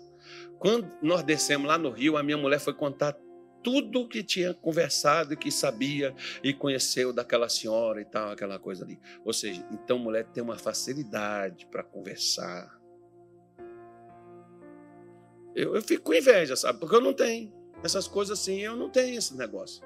[0.60, 3.16] Quando nós descemos lá no Rio, a minha mulher foi contar
[3.68, 8.86] tudo que tinha conversado e que sabia e conheceu daquela senhora e tal, aquela coisa
[8.86, 8.98] ali.
[9.26, 12.80] Ou seja, então mulher tem uma facilidade para conversar.
[15.54, 16.80] Eu, eu fico com inveja, sabe?
[16.80, 17.54] Porque eu não tenho.
[17.84, 19.84] Essas coisas assim, eu não tenho esse negócio.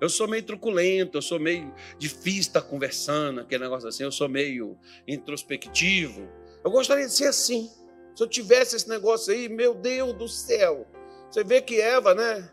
[0.00, 4.28] Eu sou meio truculento, eu sou meio difícil estar conversando, aquele negócio assim, eu sou
[4.28, 6.28] meio introspectivo.
[6.62, 7.68] Eu gostaria de ser assim.
[8.14, 10.86] Se eu tivesse esse negócio aí, meu Deus do céu.
[11.28, 12.48] Você vê que Eva, né?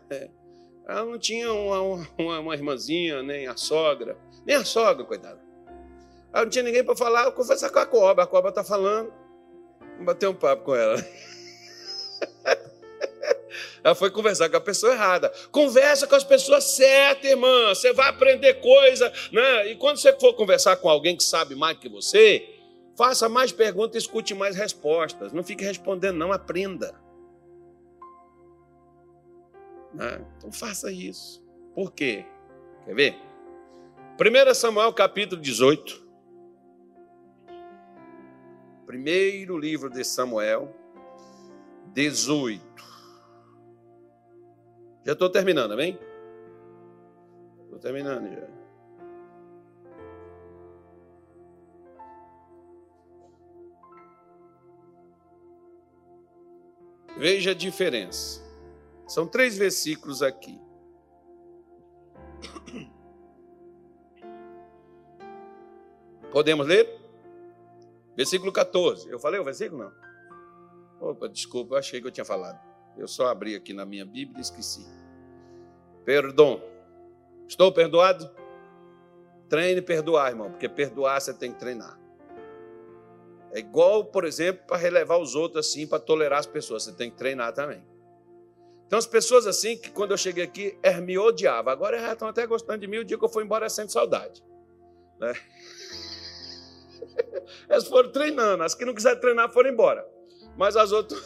[0.86, 4.16] Ela não tinha uma, uma, uma irmãzinha, nem a sogra.
[4.44, 5.40] Nem a sogra, coitada.
[6.32, 8.24] Ela não tinha ninguém para falar, conversar com a cobra.
[8.24, 9.12] A cobra está falando.
[9.96, 10.96] Vou bater um papo com ela.
[13.84, 15.32] Ela foi conversar com a pessoa errada.
[15.52, 17.68] Conversa com as pessoas certas, irmã.
[17.68, 19.70] Você vai aprender coisa, né?
[19.70, 22.48] E quando você for conversar com alguém que sabe mais que você,
[22.96, 25.32] faça mais perguntas, escute mais respostas.
[25.32, 26.94] Não fique respondendo, não aprenda.
[29.94, 30.24] Né?
[30.36, 31.42] Então faça isso.
[31.74, 32.24] Por quê?
[32.84, 33.16] Quer ver?
[34.20, 36.04] 1 Samuel capítulo 18.
[38.86, 40.74] Primeiro livro de Samuel,
[41.92, 42.62] 18.
[45.04, 45.98] Já estou terminando, amém?
[47.64, 48.46] Estou terminando já.
[57.16, 58.43] Veja a diferença.
[59.06, 60.60] São três versículos aqui.
[66.32, 67.00] Podemos ler?
[68.16, 69.08] Versículo 14.
[69.08, 69.84] Eu falei o versículo?
[69.84, 69.92] Não.
[71.10, 72.58] Opa, desculpa, eu achei que eu tinha falado.
[72.96, 74.86] Eu só abri aqui na minha Bíblia e esqueci.
[76.04, 76.62] Perdão.
[77.46, 78.30] Estou perdoado?
[79.48, 81.98] Treine perdoar, irmão, porque perdoar você tem que treinar.
[83.52, 86.84] É igual, por exemplo, para relevar os outros assim, para tolerar as pessoas.
[86.84, 87.84] Você tem que treinar também.
[88.86, 91.72] Então, as pessoas assim, que quando eu cheguei aqui, me odiavam.
[91.72, 92.98] Agora já estão até gostando de mim.
[92.98, 94.42] O dia que eu fui embora, sente saudade.
[95.18, 95.34] Né?
[97.68, 98.62] Elas foram treinando.
[98.62, 100.06] As que não quiseram treinar foram embora.
[100.56, 101.20] Mas as outras.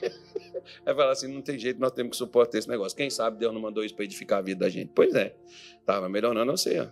[0.84, 2.96] Aí fala assim: não tem jeito, nós temos que suportar esse negócio.
[2.96, 4.90] Quem sabe Deus não mandou isso para edificar a vida da gente?
[4.94, 5.34] Pois é,
[5.78, 6.80] estava melhorando, sei.
[6.80, 6.86] Ó.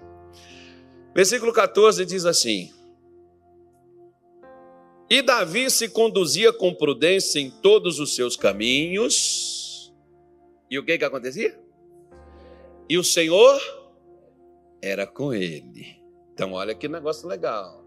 [1.15, 2.73] Versículo 14 diz assim:
[5.11, 9.46] E Davi se conduzia com prudência em todos os seus caminhos
[10.71, 11.59] e o que que acontecia?
[12.89, 13.61] E o Senhor
[14.83, 15.97] era com ele.
[16.33, 17.85] Então, olha que negócio legal.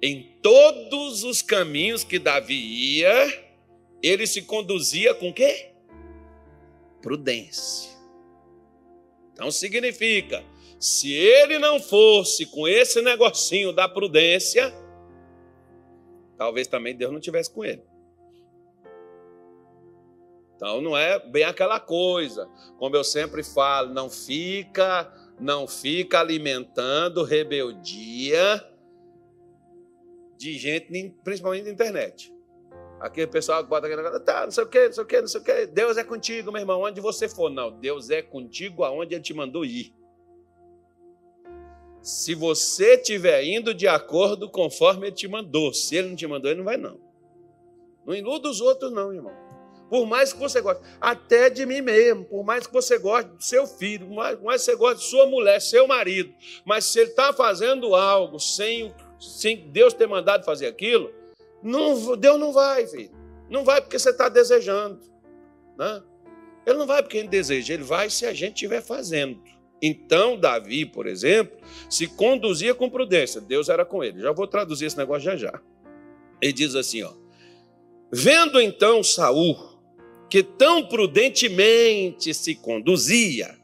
[0.00, 3.48] Em todos os caminhos que Davi ia,
[4.02, 5.72] ele se conduzia com quê?
[7.02, 7.98] Prudência.
[9.32, 10.44] Então significa,
[10.78, 14.72] se ele não fosse com esse negocinho da prudência,
[16.36, 17.82] talvez também Deus não tivesse com ele.
[20.58, 27.22] Então não é bem aquela coisa, como eu sempre falo, não fica, não fica alimentando
[27.22, 28.68] rebeldia
[30.36, 32.34] de gente, principalmente na internet.
[32.98, 35.20] Aquele pessoal que bota aquele negócio, tá, não sei o que, não sei o que,
[35.20, 35.66] não sei o que.
[35.68, 37.48] Deus é contigo, meu irmão, onde você for.
[37.48, 39.94] Não, Deus é contigo aonde Ele te mandou ir.
[42.02, 46.50] Se você estiver indo de acordo conforme Ele te mandou, se Ele não te mandou,
[46.50, 46.98] Ele não vai, não.
[48.04, 49.47] Não iluda os outros, não, irmão.
[49.88, 53.42] Por mais que você goste, até de mim mesmo, por mais que você goste do
[53.42, 56.34] seu filho, por mais, que você goste de sua mulher, seu marido,
[56.64, 61.10] mas se ele está fazendo algo sem, sem Deus ter mandado fazer aquilo,
[61.62, 63.10] não, Deus não vai, filho.
[63.48, 65.00] Não vai porque você está desejando.
[65.78, 66.02] Né?
[66.66, 69.42] Ele não vai porque ele deseja, ele vai se a gente estiver fazendo.
[69.80, 71.56] Então, Davi, por exemplo,
[71.88, 73.40] se conduzia com prudência.
[73.40, 74.20] Deus era com ele.
[74.20, 75.60] Já vou traduzir esse negócio já já.
[76.42, 77.12] Ele diz assim, ó.
[78.12, 79.67] Vendo então Saul
[80.28, 83.56] que tão prudentemente se conduzia,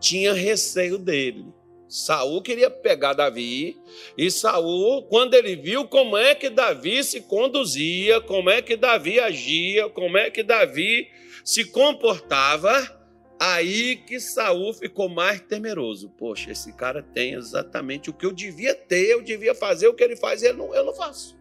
[0.00, 1.46] tinha receio dele.
[1.88, 3.76] Saul queria pegar Davi,
[4.16, 9.20] e Saul, quando ele viu como é que Davi se conduzia, como é que Davi
[9.20, 11.08] agia, como é que Davi
[11.44, 12.98] se comportava,
[13.38, 16.08] aí que Saul ficou mais temeroso.
[16.08, 20.02] Poxa, esse cara tem exatamente o que eu devia ter, eu devia fazer o que
[20.02, 21.38] ele faz, eu não, eu não faço.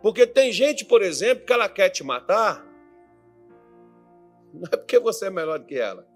[0.00, 2.64] Porque tem gente, por exemplo, que ela quer te matar,
[4.52, 6.06] não é porque você é melhor do que ela.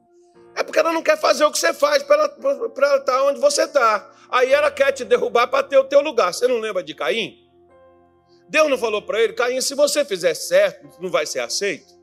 [0.55, 2.27] É porque ela não quer fazer o que você faz para
[2.97, 4.11] estar onde você está.
[4.31, 6.33] Aí ela quer te derrubar para ter o teu lugar.
[6.33, 7.47] Você não lembra de Caim?
[8.49, 11.95] Deus não falou para ele, Caim, se você fizer certo, não vai ser aceito?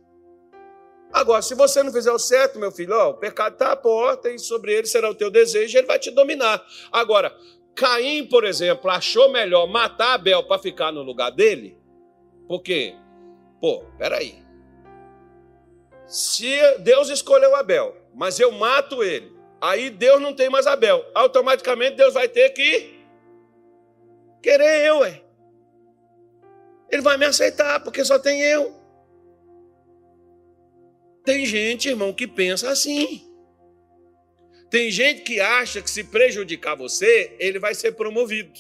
[1.11, 4.29] Agora, se você não fizer o certo, meu filho, ó, o pecado está à porta
[4.29, 6.63] e sobre ele será o teu desejo, ele vai te dominar.
[6.91, 7.35] Agora,
[7.75, 11.77] Caim, por exemplo, achou melhor matar Abel para ficar no lugar dele?
[12.47, 12.95] Por quê?
[13.61, 14.42] Pô, peraí.
[16.07, 19.31] Se Deus escolheu Abel, mas eu mato ele.
[19.61, 21.03] Aí Deus não tem mais Abel.
[21.13, 22.99] Automaticamente Deus vai ter que
[24.41, 25.23] querer eu, é.
[26.91, 28.75] Ele vai me aceitar, porque só tem eu.
[31.23, 33.25] Tem gente, irmão, que pensa assim.
[34.69, 38.51] Tem gente que acha que se prejudicar você, ele vai ser promovido.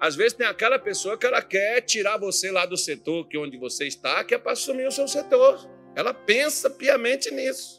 [0.00, 3.56] Às vezes tem aquela pessoa que ela quer tirar você lá do setor que onde
[3.56, 5.77] você está, que é para assumir o seu setor.
[5.98, 7.78] Ela pensa piamente nisso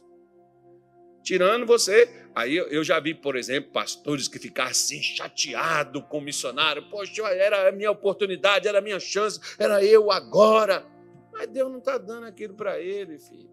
[1.30, 2.10] tirando você.
[2.34, 6.90] Aí eu já vi, por exemplo, pastores que ficaram assim chateados com o missionário.
[6.90, 10.86] Poxa, era a minha oportunidade, era a minha chance, era eu agora.
[11.32, 13.50] Mas Deus não está dando aquilo para ele, filho.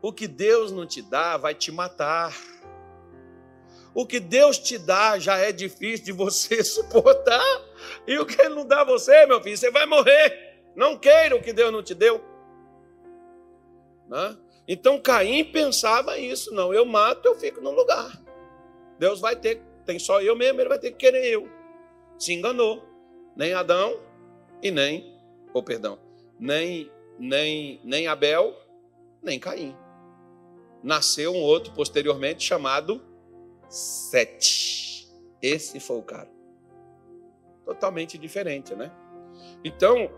[0.00, 2.32] O que Deus não te dá vai te matar.
[3.92, 7.44] O que Deus te dá já é difícil de você suportar.
[8.06, 10.60] E o que Ele não dá a você, meu filho, você vai morrer.
[10.76, 12.27] Não queira o que Deus não te deu.
[14.08, 14.36] Né?
[14.66, 18.20] Então Caim pensava isso, não, eu mato, eu fico no lugar.
[18.98, 21.48] Deus vai ter, tem só eu mesmo, ele vai ter que querer eu.
[22.18, 22.86] Se enganou.
[23.36, 24.00] Nem Adão
[24.60, 25.14] e nem,
[25.54, 25.96] ou oh, perdão,
[26.40, 28.52] nem nem nem Abel,
[29.22, 29.76] nem Caim.
[30.82, 33.00] Nasceu um outro posteriormente chamado
[33.68, 35.06] Sete.
[35.42, 36.30] Esse foi o cara.
[37.64, 38.90] Totalmente diferente, né?
[39.62, 40.10] Então,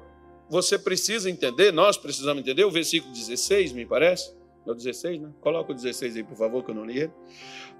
[0.50, 5.30] você precisa entender, nós precisamos entender o versículo 16, me parece é o 16, né?
[5.40, 7.12] Coloca o 16 aí, por favor, que eu não li ele.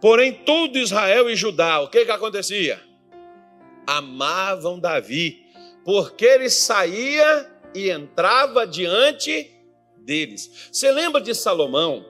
[0.00, 2.80] Porém, todo Israel e Judá, o que que acontecia?
[3.86, 5.46] Amavam Davi,
[5.84, 9.50] porque ele saía e entrava diante
[9.98, 10.68] deles.
[10.72, 12.04] Você lembra de Salomão?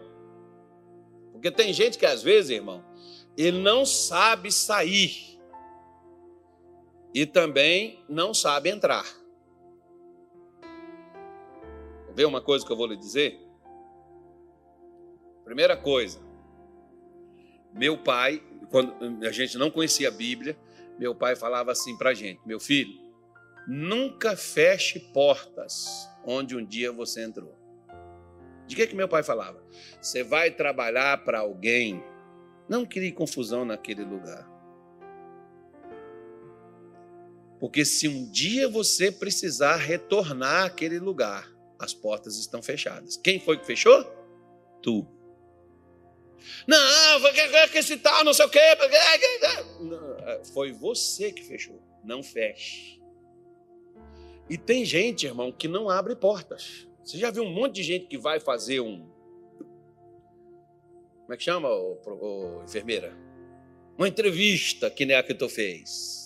[1.33, 2.85] Porque tem gente que às vezes, irmão,
[3.37, 5.39] ele não sabe sair
[7.13, 9.20] e também não sabe entrar.
[12.15, 13.41] Vê uma coisa que eu vou lhe dizer?
[15.45, 16.21] Primeira coisa,
[17.73, 18.95] meu pai, quando
[19.25, 20.57] a gente não conhecia a Bíblia,
[20.99, 22.93] meu pai falava assim para a gente: meu filho,
[23.67, 27.57] nunca feche portas onde um dia você entrou.
[28.67, 29.61] De que, que meu pai falava?
[30.01, 32.03] Você vai trabalhar para alguém,
[32.69, 34.49] não crie confusão naquele lugar.
[37.59, 41.50] Porque se um dia você precisar retornar àquele lugar,
[41.81, 43.17] as portas estão fechadas.
[43.17, 44.05] Quem foi que fechou?
[44.83, 45.07] Tu.
[46.67, 47.33] Não,
[47.71, 48.61] que esse tal, não sei o quê.
[50.53, 51.83] Foi você que fechou.
[52.05, 53.01] Não feche.
[54.49, 56.87] E tem gente, irmão, que não abre portas.
[57.03, 59.09] Você já viu um monte de gente que vai fazer um.
[61.23, 63.17] Como é que chama, ô, ô, enfermeira?
[63.97, 66.20] Uma entrevista que nem a que tu fez.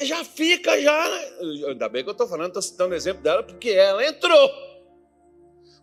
[0.00, 1.08] Já fica, já.
[1.08, 1.68] Né?
[1.68, 4.50] Ainda bem que eu estou falando, estou citando o exemplo dela, porque ela entrou.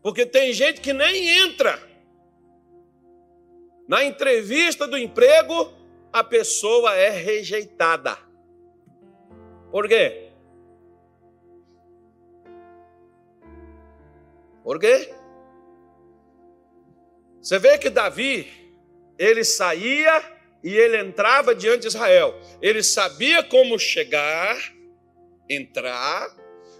[0.01, 1.79] Porque tem gente que nem entra.
[3.87, 5.73] Na entrevista do emprego,
[6.11, 8.17] a pessoa é rejeitada.
[9.71, 10.29] Por quê?
[14.63, 15.13] Por quê?
[17.41, 18.47] Você vê que Davi,
[19.17, 20.23] ele saía
[20.63, 22.39] e ele entrava diante de Israel.
[22.61, 24.57] Ele sabia como chegar,
[25.49, 26.33] entrar,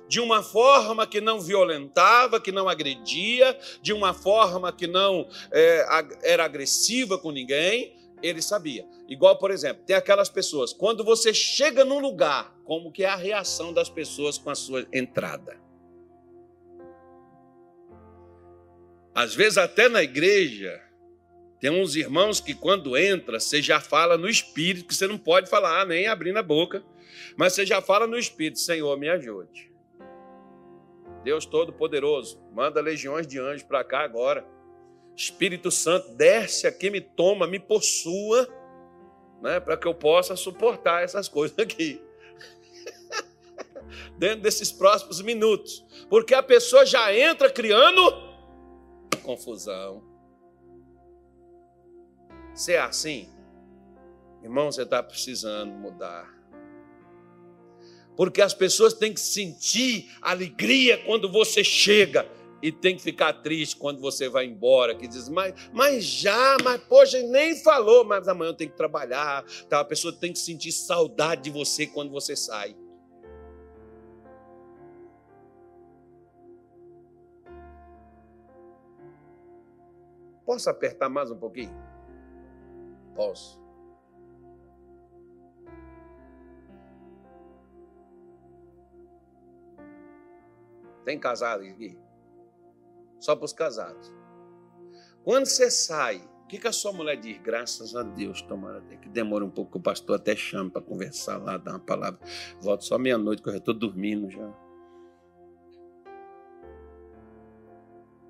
[0.07, 5.85] de uma forma que não violentava, que não agredia, de uma forma que não é,
[6.23, 8.87] era agressiva com ninguém, ele sabia.
[9.07, 13.15] Igual, por exemplo, tem aquelas pessoas, quando você chega num lugar, como que é a
[13.15, 15.61] reação das pessoas com a sua entrada?
[19.13, 20.81] Às vezes até na igreja,
[21.63, 25.49] tem uns irmãos que quando entra, você já fala no espírito, que você não pode
[25.49, 26.83] falar nem abrindo a boca,
[27.37, 29.71] mas você já fala no espírito, Senhor, me ajude.
[31.23, 34.45] Deus Todo-Poderoso, manda legiões de anjos para cá agora.
[35.15, 38.45] Espírito Santo, desce aqui, me toma, me possua.
[39.41, 42.03] né, para que eu possa suportar essas coisas aqui.
[44.19, 45.85] Dentro desses próximos minutos.
[46.09, 48.01] Porque a pessoa já entra criando
[49.23, 50.12] confusão.
[52.53, 53.27] Se é assim,
[54.43, 56.31] irmão, você está precisando mudar.
[58.15, 62.29] Porque as pessoas têm que sentir alegria quando você chega
[62.61, 66.81] e tem que ficar triste quando você vai embora, que diz, mas, mas já, mas
[66.83, 69.79] poxa, nem falou, mas amanhã eu tenho que trabalhar, tá?
[69.79, 72.75] a pessoa tem que sentir saudade de você quando você sai.
[80.45, 81.92] Posso apertar mais um pouquinho?
[83.15, 83.61] Posso.
[91.05, 91.97] Tem casado aqui?
[93.19, 94.11] Só para os casados.
[95.23, 97.37] Quando você sai, o que, que a sua mulher diz?
[97.37, 100.81] Graças a Deus, tomara até que demore um pouco, que o pastor até chama para
[100.81, 102.19] conversar lá, dar uma palavra.
[102.59, 104.53] Volto só meia-noite, que eu já estou dormindo já.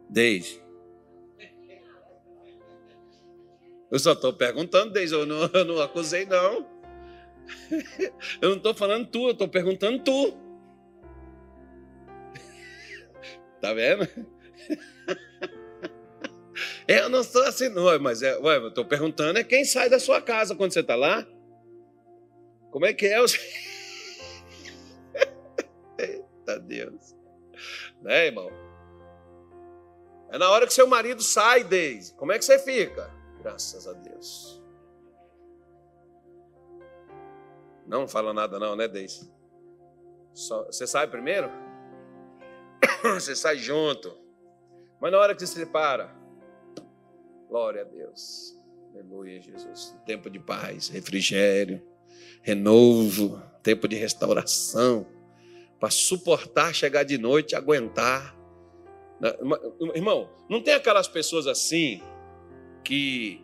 [0.09, 0.62] Desde.
[3.93, 6.65] Eu só estou perguntando, Desde, eu não, eu não acusei, não.
[8.41, 10.33] Eu não estou falando tu, eu estou perguntando tu.
[13.61, 14.07] Tá vendo?
[16.87, 19.99] Eu não sou assim, não, mas é, ué, eu estou perguntando é quem sai da
[19.99, 21.25] sua casa quando você está lá?
[22.71, 23.17] Como é que é?
[25.97, 27.15] Eita Deus.
[28.01, 28.51] Né, irmão?
[30.29, 32.13] É na hora que seu marido sai, Deise.
[32.15, 33.22] Como é que você fica?
[33.43, 34.63] Graças a Deus.
[37.85, 39.29] Não fala nada não, né, Deise?
[40.33, 41.51] Só, você sai primeiro?
[43.03, 44.17] Você sai junto.
[44.99, 46.15] Mas na hora que você se separa,
[47.49, 48.57] glória a Deus.
[48.93, 49.93] Aleluia, Jesus.
[50.05, 51.85] Tempo de paz, refrigério,
[52.41, 55.05] renovo, tempo de restauração,
[55.79, 58.35] para suportar chegar de noite, aguentar.
[59.93, 62.01] Irmão, não tem aquelas pessoas assim
[62.83, 63.41] que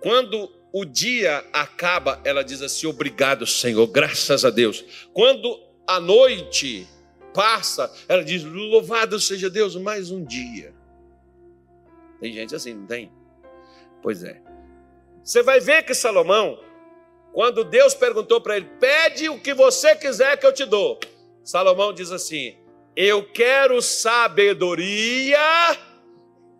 [0.00, 4.84] quando o dia acaba, ela diz assim: obrigado, Senhor, graças a Deus.
[5.12, 6.88] Quando a noite
[7.34, 10.74] passa, ela diz: Louvado seja Deus, mais um dia.
[12.20, 13.12] Tem gente assim, não tem?
[14.02, 14.40] Pois é.
[15.22, 16.58] Você vai ver que Salomão,
[17.32, 20.98] quando Deus perguntou para ele: Pede o que você quiser que eu te dou.
[21.44, 22.56] Salomão diz assim:
[22.96, 25.38] Eu quero sabedoria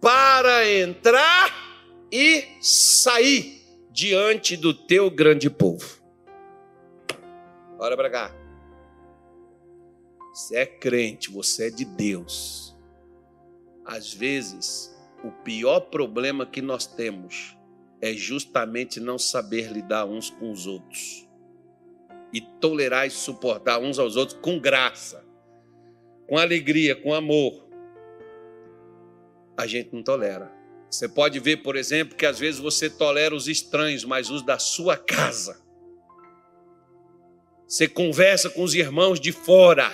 [0.01, 1.72] para entrar
[2.13, 6.03] e sair diante do teu grande povo.
[7.79, 8.35] Olha para cá.
[10.35, 12.77] Você é crente, você é de Deus.
[13.85, 14.95] Às vezes,
[15.25, 17.57] o pior problema que nós temos
[18.01, 21.27] é justamente não saber lidar uns com os outros
[22.33, 25.25] e tolerar e suportar uns aos outros com graça,
[26.27, 27.69] com alegria, com amor.
[29.57, 30.52] A gente não tolera.
[30.93, 34.59] Você pode ver, por exemplo, que às vezes você tolera os estranhos, mas os da
[34.59, 35.59] sua casa.
[37.67, 39.91] Você conversa com os irmãos de fora,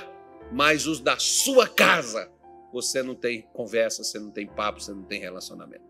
[0.51, 2.29] mas os da sua casa,
[2.73, 5.87] você não tem conversa, você não tem papo, você não tem relacionamento.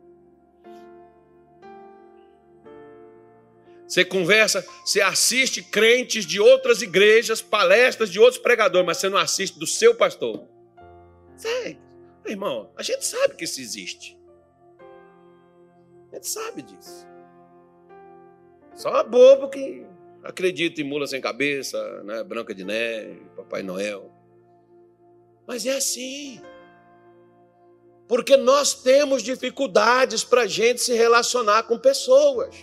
[3.87, 9.17] Você conversa, você assiste crentes de outras igrejas, palestras de outros pregadores, mas você não
[9.17, 10.47] assiste do seu pastor.
[11.35, 11.79] Sério,
[12.27, 14.18] irmão, a gente sabe que isso existe.
[16.11, 17.07] A gente sabe disso.
[18.75, 19.85] Só bobo que
[20.23, 22.23] acredita em mula sem cabeça, né?
[22.23, 24.11] Branca de Neve, Papai Noel.
[25.47, 26.41] Mas é assim.
[28.07, 32.55] Porque nós temos dificuldades para a gente se relacionar com pessoas.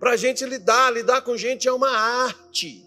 [0.00, 2.84] Para a gente lidar, lidar com gente é uma arte.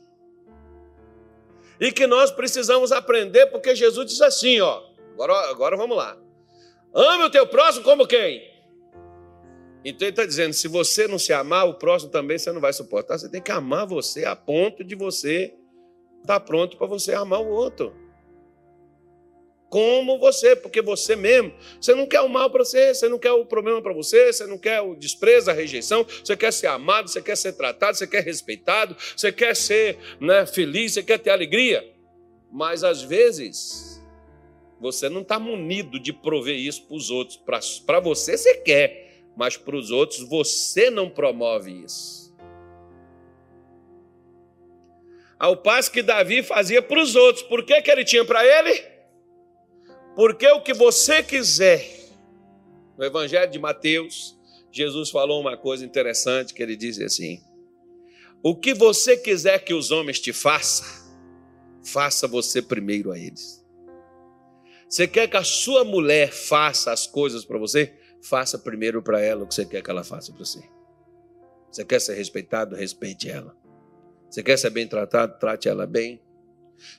[1.80, 4.84] E que nós precisamos aprender, porque Jesus diz assim, ó.
[5.14, 6.18] Agora, agora vamos lá.
[6.94, 8.51] Ame o teu próximo como quem?
[9.84, 12.74] Então ele está dizendo: se você não se amar, o próximo também você não vai
[12.74, 13.18] suportar.
[13.18, 15.54] Você tem que amar você a ponto de você
[16.22, 17.94] estar tá pronto para você amar o outro
[19.72, 23.32] como você, porque você mesmo, você não quer o mal para você, você não quer
[23.32, 27.10] o problema para você, você não quer o desprezo, a rejeição, você quer ser amado,
[27.10, 31.30] você quer ser tratado, você quer respeitado, você quer ser né, feliz, você quer ter
[31.30, 31.90] alegria.
[32.52, 34.04] Mas às vezes
[34.78, 37.38] você não está munido de prover isso para os outros.
[37.38, 42.22] Para você você quer, mas para os outros você não promove isso.
[45.40, 48.92] Ao passo que Davi fazia para os outros, por que, que ele tinha para ele?
[50.16, 51.84] Porque o que você quiser.
[52.98, 54.38] No Evangelho de Mateus,
[54.72, 57.42] Jesus falou uma coisa interessante que ele diz assim:
[58.44, 60.86] O que você quiser que os homens te façam,
[61.84, 63.66] faça você primeiro a eles.
[64.88, 67.98] Você quer que a sua mulher faça as coisas para você?
[68.22, 70.62] Faça primeiro para ela o que você quer que ela faça para você.
[71.72, 72.76] Você quer ser respeitado?
[72.76, 73.56] Respeite ela.
[74.30, 75.40] Você quer ser bem tratado?
[75.40, 76.22] Trate ela bem.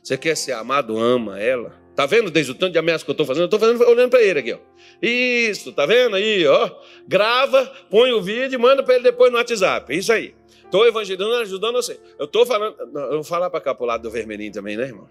[0.02, 0.98] Você quer ser amado?
[0.98, 1.80] Ama ela.
[1.94, 3.42] Tá vendo desde o tanto de ameaça que eu estou fazendo?
[3.42, 4.58] Eu estou fazendo olhando para ele aqui, ó.
[5.00, 6.70] Isso, tá vendo aí, ó?
[7.06, 9.94] Grava, põe o vídeo e manda para ele depois no WhatsApp.
[9.96, 10.34] Isso aí.
[10.64, 12.00] Estou evangelizando, ajudando você.
[12.18, 12.76] Eu estou falando.
[12.94, 15.08] Eu vou falar para cá pro lado do vermelhinho também, né, irmão?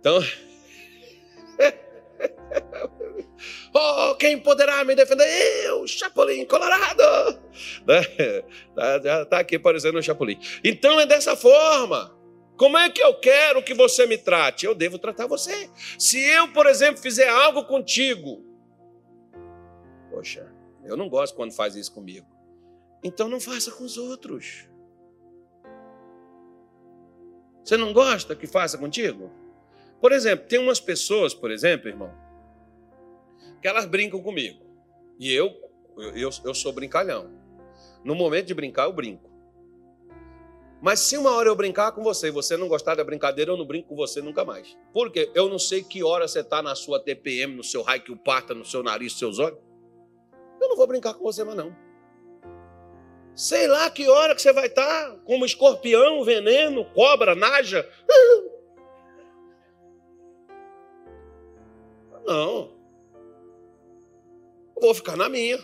[0.00, 0.20] Então.
[3.74, 5.26] Oh, quem poderá me defender?
[5.64, 7.46] Eu, Chapolin Colorado.
[7.86, 8.02] Né?
[8.74, 10.38] Tá, tá aqui parecendo um Chapolin.
[10.62, 12.14] Então é dessa forma.
[12.56, 14.66] Como é que eu quero que você me trate?
[14.66, 15.70] Eu devo tratar você.
[15.98, 18.44] Se eu, por exemplo, fizer algo contigo,
[20.10, 20.50] poxa,
[20.84, 22.26] eu não gosto quando faz isso comigo.
[23.02, 24.68] Então não faça com os outros.
[27.62, 29.30] Você não gosta que faça contigo?
[30.00, 32.12] Por exemplo, tem umas pessoas, por exemplo, irmão,
[33.60, 34.64] que elas brincam comigo.
[35.18, 35.54] E eu,
[36.14, 37.30] eu, eu sou brincalhão.
[38.04, 39.30] No momento de brincar, eu brinco.
[40.80, 43.56] Mas se uma hora eu brincar com você e você não gostar da brincadeira, eu
[43.56, 44.76] não brinco com você nunca mais.
[44.92, 45.30] Por quê?
[45.34, 48.16] Eu não sei que hora você está na sua TPM, no seu raio que o
[48.16, 49.58] parta, no seu nariz, nos seus olhos.
[50.60, 51.74] Eu não vou brincar com você mais não.
[53.34, 57.88] Sei lá que hora que você vai estar, tá, como escorpião, veneno, cobra, naja.
[62.26, 62.75] Não.
[64.80, 65.58] Vou ficar na minha.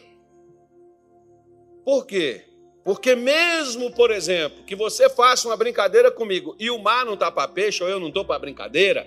[1.85, 2.45] Por quê?
[2.85, 7.31] Porque mesmo, por exemplo, que você faça uma brincadeira comigo e o mar não está
[7.31, 9.07] para peixe ou eu não estou para brincadeira,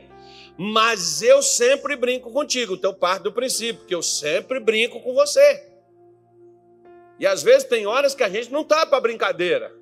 [0.57, 2.75] mas eu sempre brinco contigo.
[2.75, 5.71] Então parte do princípio que eu sempre brinco com você.
[7.19, 9.73] E às vezes tem horas que a gente não está para brincadeira.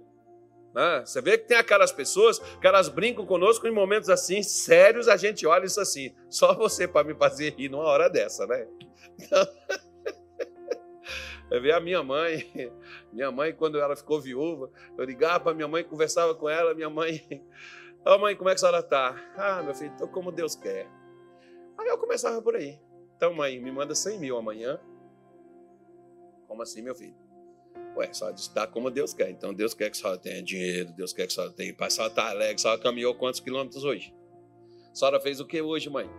[0.74, 1.04] Né?
[1.06, 5.18] Você vê que tem aquelas pessoas que elas brincam conosco em momentos assim, sérios, a
[5.18, 6.16] gente olha isso assim.
[6.30, 8.68] Só você para me fazer rir numa hora dessa, né?
[9.20, 9.48] Então...
[11.54, 12.52] Eu vi a minha mãe,
[13.14, 16.90] minha mãe, quando ela ficou viúva, eu ligava para minha mãe, conversava com ela, minha
[16.90, 17.22] mãe,
[18.04, 19.16] ô oh, mãe, como é que a senhora está?
[19.38, 20.90] Ah, meu filho, estou como Deus quer.
[21.78, 22.80] Aí eu começava por aí.
[23.16, 24.80] Então, mãe, me manda 100 mil amanhã.
[26.48, 27.16] Como assim, meu filho?
[27.98, 29.30] Ué, só está como Deus quer.
[29.30, 31.76] Então, Deus quer que a senhora tenha dinheiro, Deus quer que a senhora tenha.
[31.80, 34.12] A senhora está alegre, a senhora caminhou quantos quilômetros hoje?
[34.92, 36.10] A senhora fez o que hoje, mãe?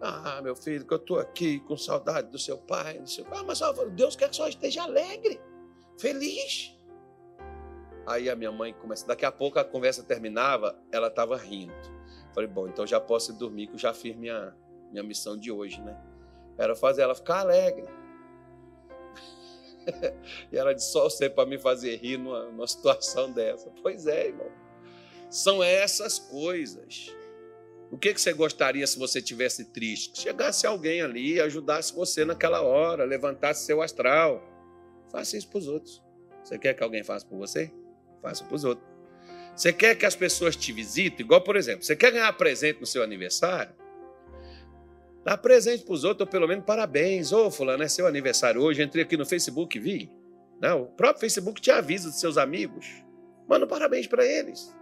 [0.00, 2.98] Ah, meu filho, que eu estou aqui com saudade do seu pai.
[2.98, 3.26] Do seu...
[3.32, 3.60] Ah, mas
[3.92, 5.40] Deus quer que só esteja alegre,
[5.98, 6.76] feliz.
[8.06, 9.06] Aí a minha mãe começa.
[9.06, 11.74] Daqui a pouco a conversa terminava, ela estava rindo.
[12.32, 14.54] Falei, bom, então já posso dormir, que eu já fiz minha,
[14.90, 16.00] minha missão de hoje, né?
[16.56, 17.86] Era fazer ela ficar alegre.
[20.52, 23.70] e ela disse, só você para me fazer rir numa, numa situação dessa.
[23.82, 24.50] Pois é, irmão.
[25.28, 27.14] São essas coisas.
[27.90, 30.10] O que, que você gostaria se você tivesse triste?
[30.10, 34.42] Que chegasse alguém ali ajudasse você naquela hora, levantasse seu astral.
[35.10, 36.02] Faça isso para os outros.
[36.44, 37.72] Você quer que alguém faça por você?
[38.20, 38.86] Faça para os outros.
[39.56, 41.24] Você quer que as pessoas te visitem?
[41.24, 43.74] Igual, por exemplo, você quer ganhar presente no seu aniversário?
[45.24, 47.32] Dá presente para os outros, ou pelo menos parabéns.
[47.32, 48.82] Ô, fulano, é seu aniversário hoje.
[48.82, 50.10] Entrei aqui no Facebook e vi.
[50.60, 52.86] Não, o próprio Facebook te avisa dos seus amigos.
[53.48, 54.74] Manda um parabéns para eles.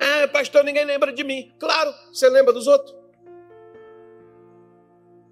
[0.00, 1.52] Ah, pastor, ninguém lembra de mim.
[1.58, 2.94] Claro, você lembra dos outros.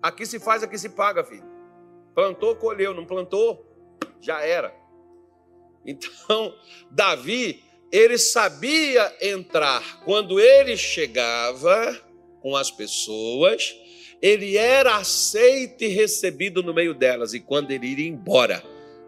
[0.02, 1.44] Aqui se faz, aqui se paga, filho.
[2.14, 3.66] Plantou, colheu, não plantou,
[4.20, 4.74] já era.
[5.84, 6.54] Então,
[6.90, 10.02] Davi, ele sabia entrar.
[10.04, 11.98] Quando ele chegava
[12.40, 13.74] com as pessoas,
[14.20, 17.34] ele era aceito e recebido no meio delas.
[17.34, 18.62] E quando ele ia embora,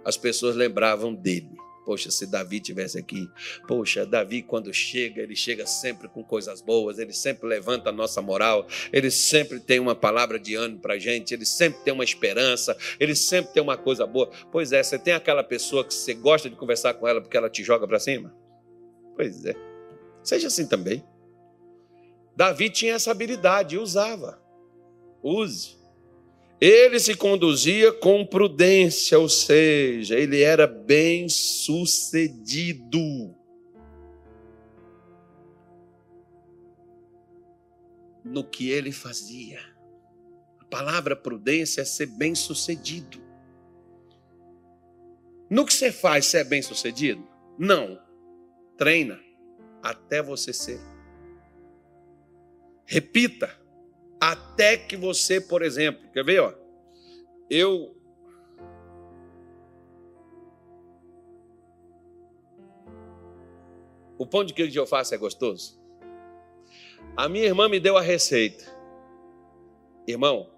[0.04, 1.65] as pessoas lembravam dele.
[1.86, 3.30] Poxa, se Davi tivesse aqui.
[3.68, 8.20] Poxa, Davi, quando chega, ele chega sempre com coisas boas, ele sempre levanta a nossa
[8.20, 12.02] moral, ele sempre tem uma palavra de ânimo para a gente, ele sempre tem uma
[12.02, 14.28] esperança, ele sempre tem uma coisa boa.
[14.50, 17.48] Pois é, você tem aquela pessoa que você gosta de conversar com ela porque ela
[17.48, 18.34] te joga para cima?
[19.14, 19.54] Pois é.
[20.24, 21.04] Seja assim também.
[22.34, 24.42] Davi tinha essa habilidade usava.
[25.22, 25.76] Use.
[26.60, 32.98] Ele se conduzia com prudência, ou seja, ele era bem sucedido.
[38.24, 39.60] No que ele fazia.
[40.58, 43.20] A palavra prudência é ser bem sucedido.
[45.48, 47.24] No que você faz, você é bem sucedido?
[47.58, 48.00] Não.
[48.76, 49.20] Treina
[49.82, 50.80] até você ser.
[52.84, 53.65] Repita
[54.20, 56.52] até que você, por exemplo, quer ver, ó?
[57.48, 57.96] Eu
[64.18, 65.78] O pão de queijo que eu faço é gostoso?
[67.16, 68.64] A minha irmã me deu a receita.
[70.06, 70.50] Irmão,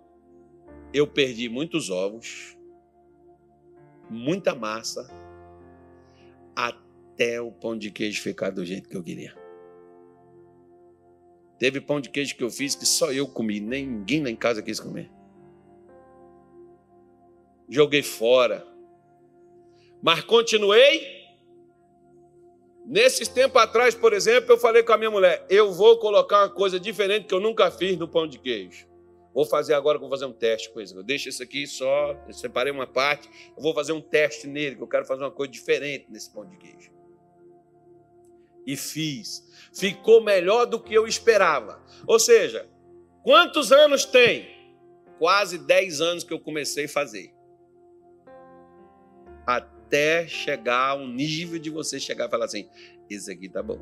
[0.92, 2.56] eu perdi muitos ovos,
[4.08, 5.08] muita massa,
[6.54, 9.34] até o pão de queijo ficar do jeito que eu queria.
[11.58, 14.62] Teve pão de queijo que eu fiz que só eu comi, ninguém lá em casa
[14.62, 15.10] quis comer.
[17.68, 18.66] Joguei fora.
[20.02, 21.18] Mas continuei.
[22.86, 26.48] Nesses tempos atrás, por exemplo, eu falei com a minha mulher: eu vou colocar uma
[26.48, 28.86] coisa diferente que eu nunca fiz no pão de queijo.
[29.34, 30.96] Vou fazer agora, vou fazer um teste com isso.
[30.96, 34.76] Eu deixo isso aqui só, eu separei uma parte, eu vou fazer um teste nele,
[34.76, 36.97] que eu quero fazer uma coisa diferente nesse pão de queijo.
[38.68, 41.82] E fiz ficou melhor do que eu esperava.
[42.06, 42.68] Ou seja,
[43.22, 44.46] quantos anos tem?
[45.18, 47.32] Quase 10 anos que eu comecei a fazer.
[49.46, 52.68] Até chegar ao nível de você chegar e falar assim:
[53.08, 53.80] esse aqui tá bom.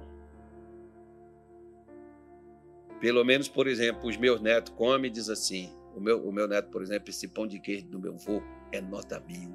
[3.01, 6.47] Pelo menos, por exemplo, os meus netos comem e diz assim: o meu, o meu
[6.47, 9.55] neto, por exemplo, esse pão de queijo do meu avô é nota mil.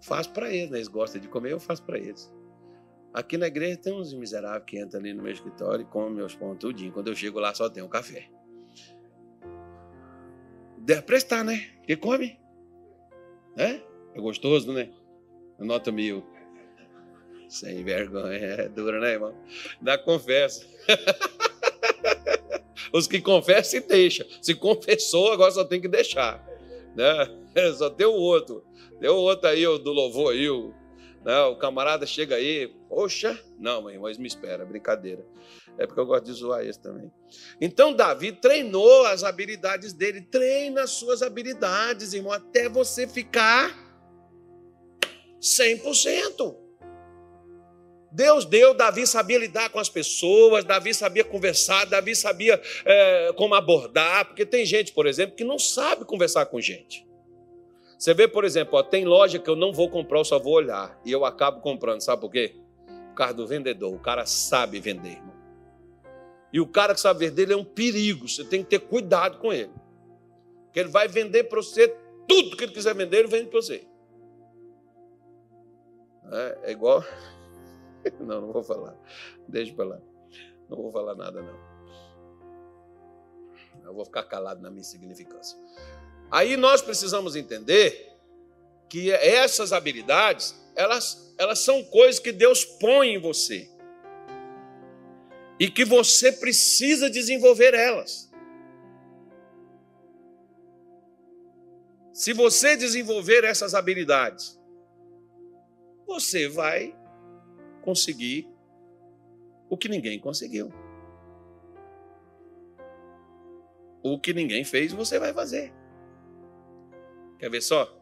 [0.00, 0.78] Faço para eles, né?
[0.78, 2.32] Eles gostam de comer, eu faço para eles.
[3.12, 6.34] Aqui na igreja tem uns miseráveis que entram ali no meu escritório e comem meus
[6.34, 6.92] pão tudinho.
[6.92, 8.28] Quando eu chego lá só tem um café.
[10.78, 11.70] Deve prestar, né?
[11.86, 12.40] Que come.
[13.56, 13.80] É?
[14.14, 14.90] É gostoso, né?
[15.58, 16.24] Nota mil.
[17.48, 18.34] Sem vergonha.
[18.34, 19.36] É dura, né, irmão?
[19.80, 20.66] Dá confessa.
[22.92, 24.26] Os que confessam, deixa.
[24.40, 26.44] Se confessou, agora só tem que deixar.
[26.96, 27.42] Né?
[27.76, 28.64] Só tem o outro.
[29.02, 30.74] O outro aí, o do louvor aí, o
[31.24, 35.24] não, o camarada chega aí, poxa, não, mãe, mas me espera, brincadeira.
[35.78, 37.10] É porque eu gosto de zoar esse também.
[37.60, 43.72] Então, Davi treinou as habilidades dele, treina as suas habilidades, irmão, até você ficar
[45.40, 46.56] 100%.
[48.10, 53.54] Deus deu, Davi sabia lidar com as pessoas, Davi sabia conversar, Davi sabia é, como
[53.54, 57.06] abordar, porque tem gente, por exemplo, que não sabe conversar com gente.
[58.02, 60.54] Você vê, por exemplo, ó, tem loja que eu não vou comprar, eu só vou
[60.54, 60.98] olhar.
[61.04, 62.56] E eu acabo comprando, sabe por quê?
[62.84, 63.94] Por causa do vendedor.
[63.94, 65.36] O cara sabe vender, irmão.
[66.52, 68.28] E o cara que sabe vender, ele é um perigo.
[68.28, 69.70] Você tem que ter cuidado com ele.
[70.64, 71.96] Porque ele vai vender para você
[72.26, 73.86] tudo que ele quiser vender, ele vende para você.
[76.32, 77.04] É, é igual.
[78.18, 78.96] Não, não vou falar.
[79.46, 80.00] Deixa para lá.
[80.68, 81.54] Não vou falar nada, não.
[83.84, 85.56] Eu vou ficar calado na minha insignificância.
[86.32, 88.10] Aí nós precisamos entender
[88.88, 93.70] que essas habilidades, elas, elas são coisas que Deus põe em você.
[95.60, 98.32] E que você precisa desenvolver elas.
[102.14, 104.58] Se você desenvolver essas habilidades,
[106.06, 106.96] você vai
[107.82, 108.48] conseguir
[109.68, 110.72] o que ninguém conseguiu.
[114.02, 115.81] O que ninguém fez, você vai fazer.
[117.42, 117.92] Quer ver só?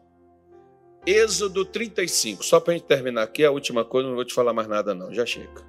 [1.03, 2.45] Êxodo 35.
[2.45, 4.93] Só para a gente terminar aqui, a última coisa, não vou te falar mais nada,
[4.93, 5.11] não.
[5.11, 5.65] Já chega.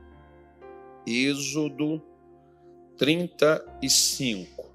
[1.07, 2.03] Êxodo
[2.99, 4.71] 35.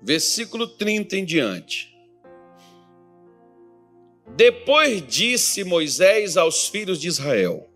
[0.00, 1.94] Versículo 30 em diante.
[4.34, 7.73] Depois disse Moisés aos filhos de Israel: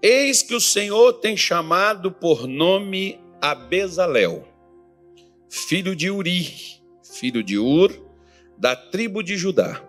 [0.00, 4.46] Eis que o Senhor tem chamado por nome a Bezalel,
[5.50, 6.54] filho de Uri,
[7.02, 7.92] filho de Ur,
[8.56, 9.82] da tribo de Judá.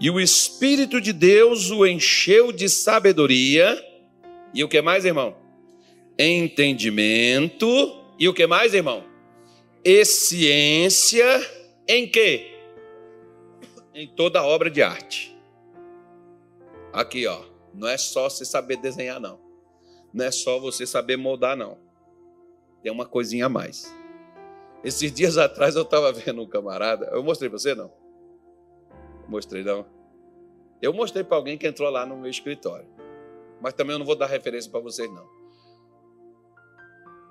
[0.00, 3.84] E o Espírito de Deus o encheu de sabedoria,
[4.54, 5.36] e o que mais, irmão?
[6.16, 7.66] Entendimento,
[8.18, 9.04] e o que mais, irmão?
[9.84, 11.24] E ciência
[11.88, 12.52] em quê?
[13.92, 15.36] Em toda obra de arte.
[16.92, 17.57] Aqui, ó.
[17.74, 19.40] Não é só você saber desenhar, não.
[20.12, 21.78] Não é só você saber moldar, não.
[22.82, 23.94] Tem uma coisinha a mais.
[24.82, 27.06] Esses dias atrás eu estava vendo um camarada.
[27.12, 27.92] Eu mostrei para você, não?
[29.26, 29.84] Mostrei, não?
[30.80, 32.88] Eu mostrei para alguém que entrou lá no meu escritório.
[33.60, 35.28] Mas também eu não vou dar referência para vocês, não.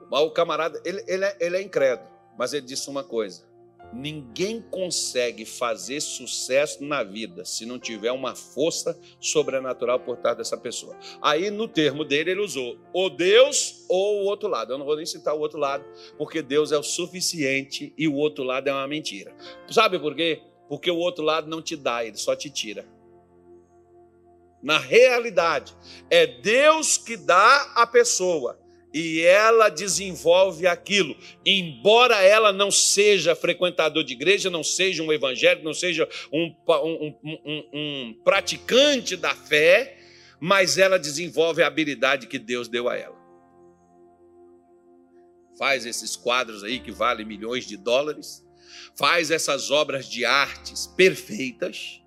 [0.09, 2.09] Mas o camarada, ele, ele, é, ele é incrédulo.
[2.37, 3.46] Mas ele disse uma coisa.
[3.93, 10.57] Ninguém consegue fazer sucesso na vida se não tiver uma força sobrenatural por trás dessa
[10.57, 10.95] pessoa.
[11.21, 14.73] Aí, no termo dele, ele usou o Deus ou o outro lado.
[14.73, 15.85] Eu não vou nem citar o outro lado,
[16.17, 19.35] porque Deus é o suficiente e o outro lado é uma mentira.
[19.69, 20.41] Sabe por quê?
[20.67, 22.85] Porque o outro lado não te dá, ele só te tira.
[24.61, 25.73] Na realidade,
[26.09, 28.59] é Deus que dá a pessoa
[28.97, 31.15] e ela desenvolve aquilo.
[31.45, 37.15] Embora ela não seja frequentador de igreja, não seja um evangélico, não seja um, um,
[37.23, 39.99] um, um praticante da fé,
[40.39, 43.15] mas ela desenvolve a habilidade que Deus deu a ela.
[45.59, 48.43] Faz esses quadros aí que valem milhões de dólares,
[48.95, 52.01] faz essas obras de artes perfeitas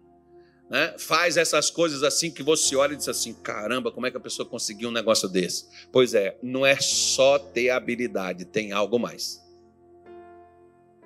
[0.71, 4.17] né, faz essas coisas assim que você olha e diz assim: caramba, como é que
[4.17, 5.67] a pessoa conseguiu um negócio desse?
[5.91, 9.45] Pois é, não é só ter habilidade, tem algo mais.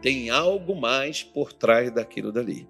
[0.03, 2.69] Tem algo mais por trás daquilo dali.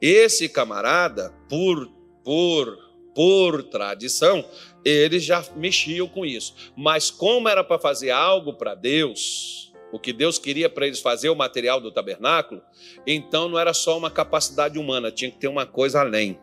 [0.00, 1.90] Esse camarada, por,
[2.22, 2.78] por,
[3.12, 4.48] por tradição,
[4.84, 6.54] ele já mexia com isso.
[6.76, 9.65] Mas como era para fazer algo para Deus,
[9.96, 12.62] o que Deus queria para eles fazer, o material do tabernáculo,
[13.06, 16.38] então não era só uma capacidade humana, tinha que ter uma coisa além,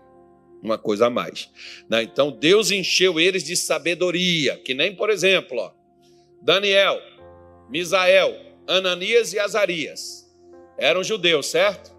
[0.62, 1.50] uma coisa a mais.
[1.88, 2.04] Né?
[2.04, 5.72] Então Deus encheu eles de sabedoria, que nem, por exemplo, ó,
[6.42, 7.00] Daniel,
[7.70, 8.36] Misael,
[8.68, 10.24] Ananias e Azarias
[10.78, 11.94] eram judeus, certo?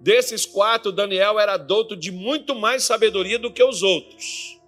[0.00, 4.60] Desses quatro, Daniel era douto de muito mais sabedoria do que os outros.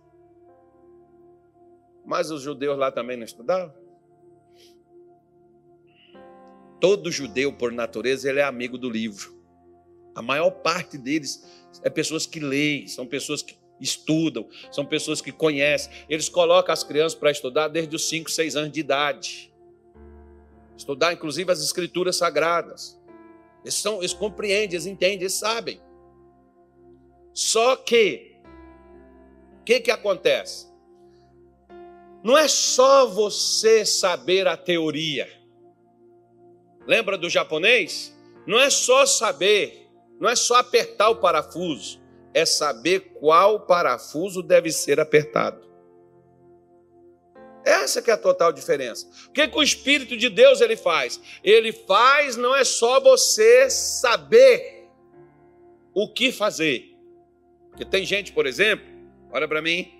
[2.04, 3.83] Mas os judeus lá também não estudavam?
[6.84, 9.34] Todo judeu, por natureza, ele é amigo do livro.
[10.14, 11.42] A maior parte deles
[11.82, 15.90] é pessoas que leem, são pessoas que estudam, são pessoas que conhecem.
[16.10, 19.50] Eles colocam as crianças para estudar desde os 5, 6 anos de idade.
[20.76, 23.00] Estudar, inclusive, as escrituras sagradas.
[23.62, 25.80] Eles, são, eles compreendem, eles entendem, eles sabem.
[27.32, 28.36] Só que,
[29.58, 30.66] o que, que acontece?
[32.22, 35.43] Não é só você saber a teoria.
[36.86, 38.14] Lembra do japonês?
[38.46, 39.88] Não é só saber,
[40.20, 42.00] não é só apertar o parafuso,
[42.32, 45.64] é saber qual parafuso deve ser apertado.
[47.64, 49.08] Essa que é a total diferença.
[49.28, 51.18] O que, que o Espírito de Deus ele faz?
[51.42, 54.86] Ele faz não é só você saber
[55.94, 56.94] o que fazer.
[57.70, 58.86] Porque tem gente, por exemplo,
[59.32, 59.90] olha para mim,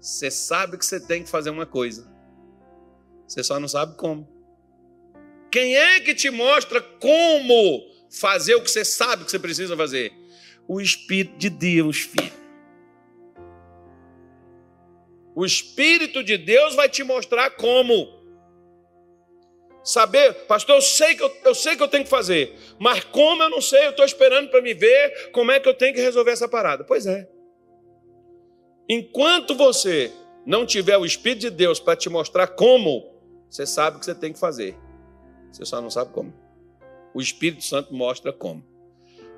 [0.00, 2.08] você sabe que você tem que fazer uma coisa.
[3.26, 4.35] Você só não sabe como.
[5.56, 10.12] Quem é que te mostra como fazer o que você sabe que você precisa fazer?
[10.68, 12.30] O Espírito de Deus, filho.
[15.34, 18.06] O Espírito de Deus vai te mostrar como.
[19.82, 23.42] Saber, pastor, eu sei, que eu, eu sei que eu tenho que fazer, mas como
[23.42, 26.02] eu não sei, eu estou esperando para me ver como é que eu tenho que
[26.02, 26.84] resolver essa parada.
[26.84, 27.26] Pois é.
[28.86, 30.12] Enquanto você
[30.44, 33.10] não tiver o Espírito de Deus para te mostrar como,
[33.48, 34.76] você sabe o que você tem que fazer.
[35.56, 36.34] Você só não sabe como.
[37.14, 38.62] O Espírito Santo mostra como.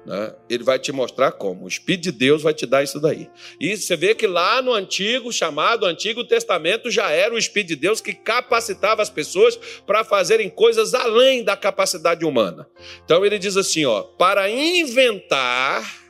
[0.05, 0.35] Né?
[0.51, 1.65] Ele vai te mostrar como.
[1.65, 3.31] O Espírito de Deus vai te dar isso daí.
[3.61, 7.77] E você vê que lá no antigo, chamado Antigo Testamento, já era o Espírito de
[7.77, 9.57] Deus que capacitava as pessoas
[9.87, 12.69] para fazerem coisas além da capacidade humana.
[13.05, 16.09] Então ele diz assim: ó, para inventar.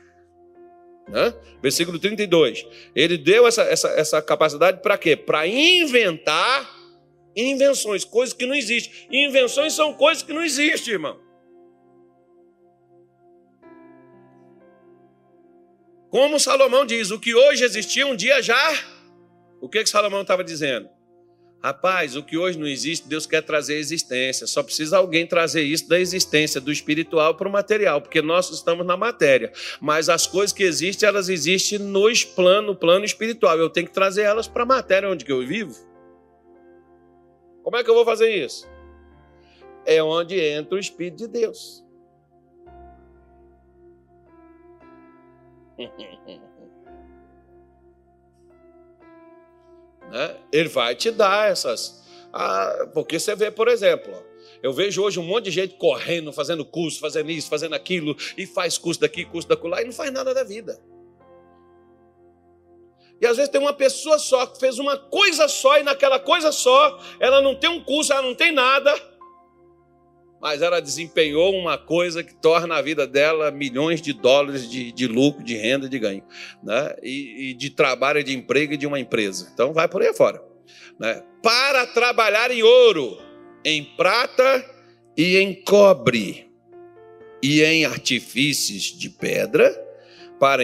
[1.07, 1.35] Né?
[1.61, 2.65] Versículo 32.
[2.95, 5.15] Ele deu essa, essa, essa capacidade para quê?
[5.15, 6.78] Para inventar
[7.39, 8.93] Invenções, coisas que não existem.
[9.09, 11.19] Invenções são coisas que não existem, irmão.
[16.09, 18.73] Como Salomão diz, o que hoje existia um dia já.
[19.61, 20.89] O que, que Salomão estava dizendo?
[21.61, 24.47] Rapaz, o que hoje não existe, Deus quer trazer existência.
[24.47, 28.85] Só precisa alguém trazer isso da existência, do espiritual para o material, porque nós estamos
[28.85, 29.51] na matéria.
[29.79, 33.57] Mas as coisas que existem, elas existem no plano, no plano espiritual.
[33.57, 35.88] Eu tenho que trazer elas para a matéria onde eu vivo.
[37.69, 38.67] Como é que eu vou fazer isso?
[39.85, 41.85] É onde entra o Espírito de Deus.
[50.09, 50.35] né?
[50.51, 52.03] Ele vai te dar essas.
[52.33, 54.15] Ah, porque você vê, por exemplo,
[54.63, 58.47] eu vejo hoje um monte de gente correndo, fazendo curso, fazendo isso, fazendo aquilo, e
[58.47, 60.81] faz curso daqui, curso daquilo e não faz nada da vida.
[63.21, 66.51] E às vezes tem uma pessoa só que fez uma coisa só e naquela coisa
[66.51, 68.93] só ela não tem um curso, ela não tem nada,
[70.41, 75.05] mas ela desempenhou uma coisa que torna a vida dela milhões de dólares de, de
[75.05, 76.23] lucro, de renda, de ganho,
[76.63, 76.95] né?
[77.03, 79.49] E, e, de trabalho, de emprego e de uma empresa.
[79.53, 80.41] Então vai por aí fora.
[80.97, 81.21] Né?
[81.43, 83.17] Para trabalhar em ouro,
[83.65, 84.65] em prata
[85.17, 86.49] e em cobre,
[87.41, 89.75] e em artifícios de pedra,
[90.39, 90.63] para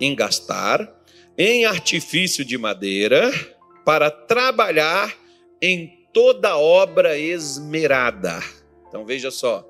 [0.00, 0.97] engastar
[1.38, 3.30] em artifício de madeira
[3.84, 5.16] para trabalhar
[5.62, 8.40] em toda obra esmerada.
[8.88, 9.64] Então veja só.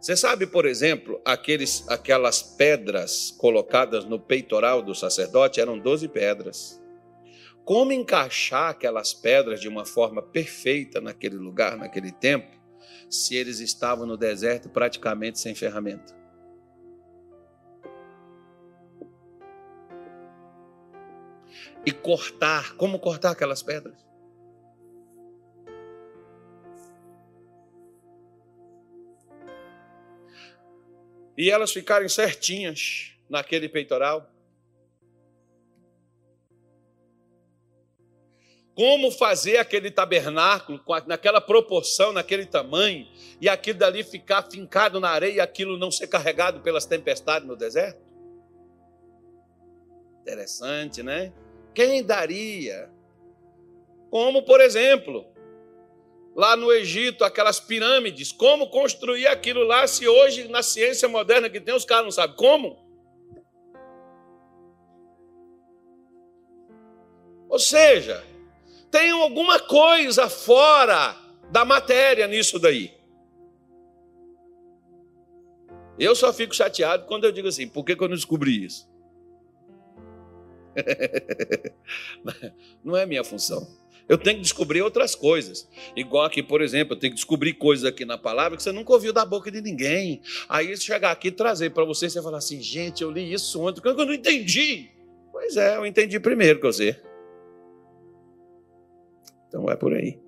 [0.00, 6.82] Você sabe, por exemplo, aqueles, aquelas pedras colocadas no peitoral do sacerdote eram 12 pedras.
[7.64, 12.46] como encaixar aquelas pedras de uma forma perfeita naquele lugar, naquele tempo,
[13.10, 16.14] se eles estavam no deserto praticamente sem ferramenta.
[21.86, 23.96] E cortar, como cortar aquelas pedras?
[31.38, 34.28] E elas ficarem certinhas naquele peitoral.
[38.76, 43.08] como fazer aquele tabernáculo naquela proporção, naquele tamanho,
[43.40, 47.56] e aquilo dali ficar fincado na areia e aquilo não ser carregado pelas tempestades no
[47.56, 48.04] deserto?
[50.20, 51.32] Interessante, né?
[51.76, 52.90] Quem daria?
[54.10, 55.26] Como, por exemplo,
[56.34, 61.60] lá no Egito, aquelas pirâmides, como construir aquilo lá se hoje, na ciência moderna que
[61.60, 62.82] tem, os caras não sabem como?
[67.46, 68.24] Ou seja,
[68.90, 71.14] tem alguma coisa fora
[71.50, 72.96] da matéria nisso daí.
[75.98, 78.95] Eu só fico chateado quando eu digo assim: por que, que eu não descobri isso?
[82.84, 83.66] não é minha função.
[84.08, 85.68] Eu tenho que descobrir outras coisas.
[85.96, 88.92] Igual aqui, por exemplo, eu tenho que descobrir coisas aqui na palavra que você nunca
[88.92, 90.22] ouviu da boca de ninguém.
[90.48, 93.80] Aí chegar aqui e trazer para você, você falar assim, gente, eu li isso ontem,
[93.80, 94.90] que eu não entendi.
[95.32, 97.00] Pois é, eu entendi primeiro que você.
[99.48, 100.20] Então é por aí.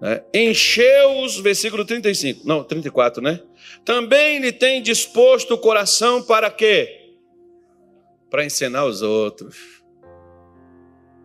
[0.00, 0.22] Né?
[0.32, 3.40] Encheu-os, versículo 35, não, 34, né?
[3.84, 7.16] Também lhe tem disposto o coração para quê?
[8.30, 9.77] Para ensinar os outros.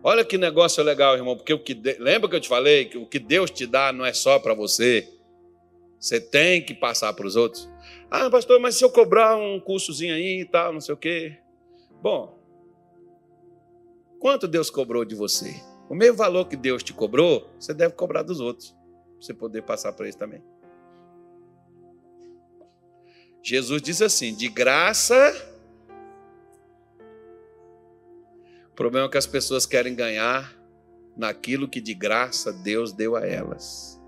[0.06, 3.06] Olha que negócio legal, irmão, porque o que lembra que eu te falei que o
[3.06, 5.08] que Deus te dá não é só para você.
[5.98, 7.66] Você tem que passar para os outros.
[8.10, 11.38] Ah, pastor, mas se eu cobrar um cursozinho aí e tal, não sei o quê.
[12.02, 12.38] Bom,
[14.20, 15.54] quanto Deus cobrou de você?
[15.88, 19.62] O mesmo valor que Deus te cobrou, você deve cobrar dos outros, para você poder
[19.62, 20.42] passar para eles também.
[23.42, 25.53] Jesus diz assim: de graça.
[28.74, 30.52] O problema é que as pessoas querem ganhar
[31.16, 34.02] naquilo que de graça Deus deu a elas.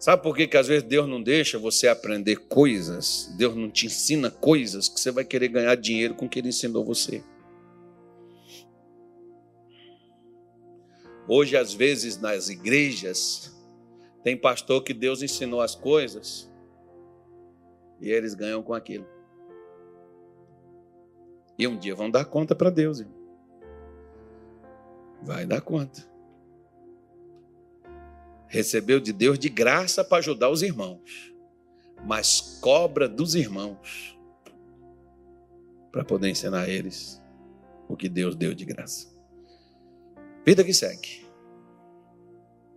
[0.00, 3.32] Sabe por que, que às vezes Deus não deixa você aprender coisas?
[3.38, 6.48] Deus não te ensina coisas que você vai querer ganhar dinheiro com o que Ele
[6.48, 7.22] ensinou você.
[11.28, 13.56] Hoje, às vezes, nas igrejas,
[14.24, 16.50] tem pastor que Deus ensinou as coisas
[18.00, 19.06] e eles ganham com aquilo.
[21.56, 22.98] E um dia vão dar conta para Deus.
[22.98, 23.17] Irmão.
[25.22, 26.06] Vai dar conta.
[28.46, 31.34] Recebeu de Deus de graça para ajudar os irmãos,
[32.06, 34.18] mas cobra dos irmãos
[35.92, 37.22] para poder ensinar a eles
[37.88, 39.08] o que Deus deu de graça.
[40.44, 41.26] Vida que segue.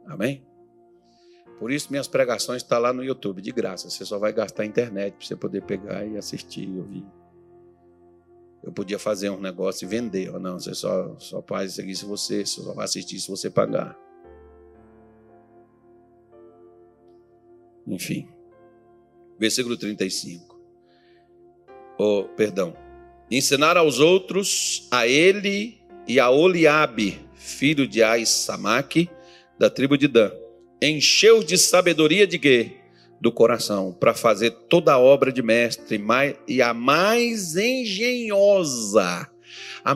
[0.05, 0.45] Amém?
[1.59, 3.89] Por isso minhas pregações estão lá no YouTube, de graça.
[3.89, 7.05] Você só vai gastar a internet para você poder pegar e assistir e ouvir.
[8.63, 10.29] Eu podia fazer um negócio e vender.
[10.29, 13.49] Ou não, você só, só faz isso aqui se você, só vai assistir se você
[13.49, 13.97] pagar.
[17.87, 18.27] Enfim.
[19.39, 20.59] Versículo 35.
[21.97, 22.75] Oh, perdão.
[23.29, 29.09] Ensinar aos outros, a ele e a Oliabe, filho de Aissamaque,
[29.57, 30.31] da tribo de Dan.
[30.81, 32.80] Encheu de sabedoria de quê?
[33.21, 36.03] Do coração, para fazer toda a obra de mestre
[36.47, 39.29] e a mais engenhosa.
[39.83, 39.95] A,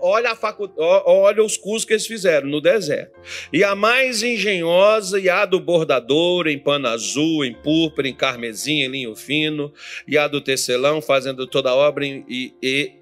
[0.00, 3.18] olha, a facu, olha os cursos que eles fizeram no deserto.
[3.52, 8.82] E a mais engenhosa e a do bordador em pano azul, em púrpura, em carmesim,
[8.82, 9.72] em linho fino,
[10.06, 12.92] e a do tecelão fazendo toda a obra e, e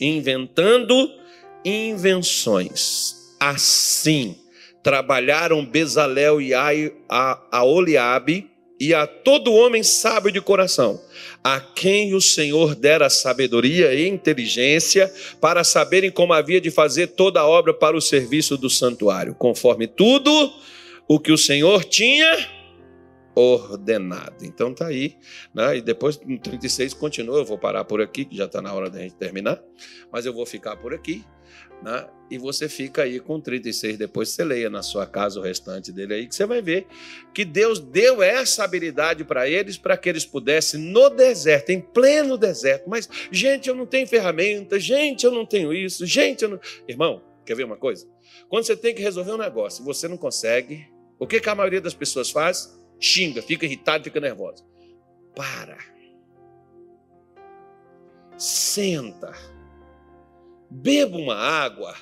[0.00, 1.10] inventando
[1.64, 3.16] invenções.
[3.40, 4.36] Assim
[4.82, 6.68] trabalharam Bezalel e a,
[7.08, 8.50] a, a Oliabe
[8.80, 11.00] e a todo homem sábio de coração,
[11.42, 17.40] a quem o Senhor dera sabedoria e inteligência para saberem como havia de fazer toda
[17.40, 20.52] a obra para o serviço do santuário, conforme tudo
[21.08, 22.58] o que o Senhor tinha
[23.34, 24.44] ordenado.
[24.44, 25.16] Então tá aí,
[25.54, 25.78] né?
[25.78, 28.90] E depois no 36 continua, eu vou parar por aqui, que já está na hora
[28.90, 29.60] da gente terminar,
[30.12, 31.24] mas eu vou ficar por aqui,
[31.82, 32.08] né?
[32.30, 36.14] E você fica aí com 36, depois você leia na sua casa o restante dele
[36.14, 36.86] aí, que você vai ver
[37.32, 42.36] que Deus deu essa habilidade para eles, para que eles pudessem no deserto, em pleno
[42.36, 46.60] deserto, mas gente, eu não tenho ferramenta, gente, eu não tenho isso, gente, eu não...
[46.86, 48.06] Irmão, quer ver uma coisa?
[48.48, 50.86] Quando você tem que resolver um negócio, você não consegue,
[51.18, 52.78] o que, que a maioria das pessoas faz?
[52.98, 54.64] xinga, fica irritado, fica nervoso.
[55.34, 55.78] Para.
[58.36, 59.32] Senta.
[60.70, 61.94] Beba uma água,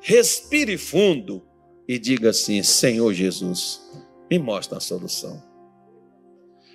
[0.00, 1.46] respire fundo
[1.86, 3.80] e diga assim: Senhor Jesus,
[4.30, 5.42] me mostra a solução.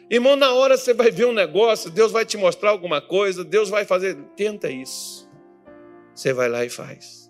[0.10, 3.70] Irmão, na hora você vai ver um negócio, Deus vai te mostrar alguma coisa, Deus
[3.70, 4.16] vai fazer.
[4.36, 5.30] Tenta isso.
[6.16, 7.30] Você vai lá e faz.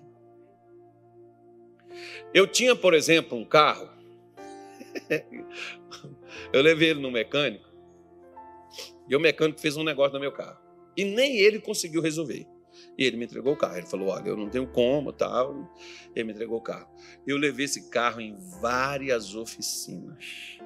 [2.33, 3.89] Eu tinha, por exemplo, um carro.
[6.53, 7.67] Eu levei ele no mecânico.
[9.09, 10.59] E o mecânico fez um negócio no meu carro.
[10.95, 12.45] E nem ele conseguiu resolver.
[12.97, 13.77] E ele me entregou o carro.
[13.77, 15.71] Ele falou: Olha, eu não tenho como, tal.
[16.15, 16.89] Ele me entregou o carro.
[17.25, 20.59] Eu levei esse carro em várias oficinas.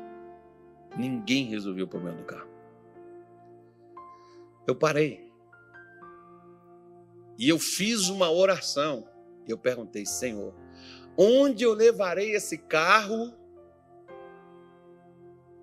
[0.97, 2.49] Ninguém resolveu o problema do carro.
[4.65, 5.29] Eu parei.
[7.37, 9.07] E eu fiz uma oração.
[9.47, 10.53] Eu perguntei, Senhor,
[11.17, 13.33] onde eu levarei esse carro?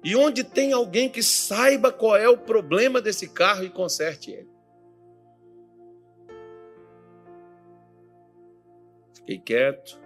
[0.05, 4.58] E onde tem alguém que saiba qual é o problema desse carro e conserte ele?
[9.29, 10.01] Fiquei quieto,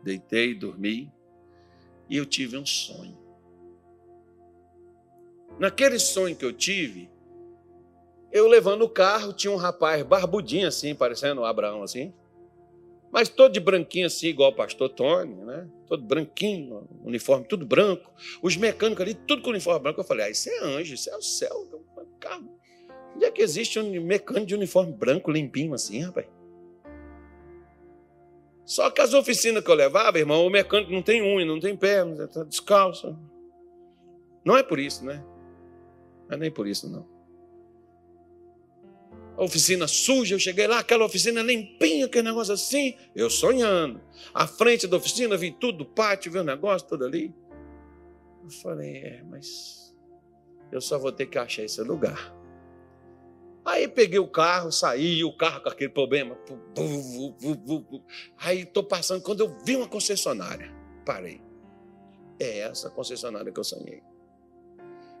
[0.00, 1.12] deitei, dormi,
[2.08, 3.18] e eu tive um sonho.
[5.58, 7.10] Naquele sonho que eu tive,
[8.30, 12.14] eu levando o carro, tinha um rapaz barbudinho assim, parecendo o Abraão assim,
[13.10, 15.68] mas todo de branquinho assim, igual o pastor Tony, né?
[15.88, 18.08] Todo branquinho, uniforme tudo branco.
[18.40, 20.00] Os mecânicos ali, tudo com uniforme branco.
[20.00, 21.82] Eu falei, ah, isso é anjo, isso é o céu.
[22.20, 22.48] Carro.
[23.16, 26.37] Onde é que existe um mecânico de uniforme branco, limpinho assim, rapaz?
[28.68, 31.74] Só que as oficinas que eu levava, irmão, o mecânico não tem unha, não tem
[31.74, 33.18] perna, está descalço.
[34.44, 35.24] Não é por isso, né?
[36.28, 37.08] Não é nem por isso, não.
[39.38, 44.02] A oficina suja, eu cheguei lá, aquela oficina limpinha, aquele negócio assim, eu sonhando.
[44.34, 47.34] À frente da oficina, vi tudo, pátio, vi o negócio todo ali.
[48.44, 49.96] Eu falei, é, mas
[50.70, 52.37] eu só vou ter que achar esse lugar.
[53.68, 56.38] Aí peguei o carro, saí, o carro com aquele problema.
[58.38, 61.42] Aí estou passando, quando eu vi uma concessionária, parei.
[62.40, 64.02] É essa concessionária que eu sonhei.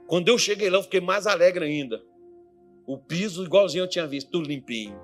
[0.06, 2.02] Quando eu cheguei lá, eu fiquei mais alegre ainda.
[2.86, 4.98] O piso, igualzinho eu tinha visto, tudo limpinho.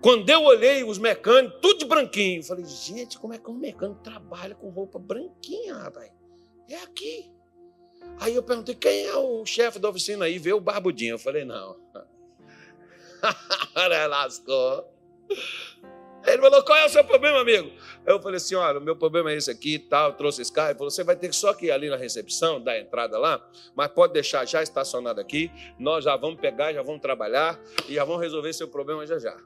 [0.00, 3.54] Quando eu olhei os mecânicos, tudo de branquinho, eu falei, gente, como é que um
[3.54, 6.10] mecânico trabalha com roupa branquinha, rapaz?
[6.68, 7.30] É aqui.
[8.18, 10.40] Aí eu perguntei, quem é o chefe da oficina aí?
[10.40, 11.14] Vê o barbudinho.
[11.14, 11.78] Eu falei, não.
[14.08, 14.86] Lascou.
[16.26, 17.70] Ele falou: qual é o seu problema, amigo?
[18.06, 20.12] Eu falei assim: olha, o meu problema é esse aqui tal.
[20.14, 20.70] Trouxe esse carro.
[20.70, 23.44] Ele falou: você vai ter só que ir ali na recepção, dar a entrada lá,
[23.74, 25.50] mas pode deixar já estacionado aqui.
[25.78, 27.58] Nós já vamos pegar, já vamos trabalhar
[27.88, 29.36] e já vamos resolver seu problema já já.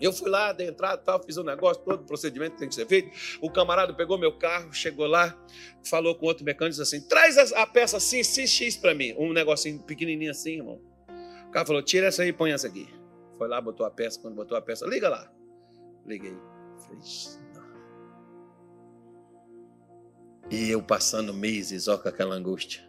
[0.00, 2.68] Eu fui lá, dei entrada, tal, fiz o um negócio, todo o procedimento que tem
[2.68, 3.10] que ser feito.
[3.42, 5.36] O camarada pegou meu carro, chegou lá,
[5.84, 9.14] falou com outro mecânico, assim: traz a, peça assim, XX para mim.
[9.18, 10.80] Um negocinho pequenininho assim, irmão.
[11.50, 12.88] O cara falou: tira essa aí e põe essa aqui.
[13.36, 14.20] Foi lá, botou a peça.
[14.20, 15.28] Quando botou a peça, liga lá.
[16.06, 16.36] Liguei.
[16.78, 17.02] Falei.
[20.48, 22.88] E eu passando meses, ó, com aquela angústia.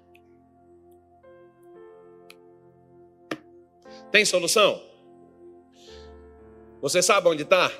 [4.11, 4.79] Tem solução?
[6.81, 7.71] Você sabe onde está?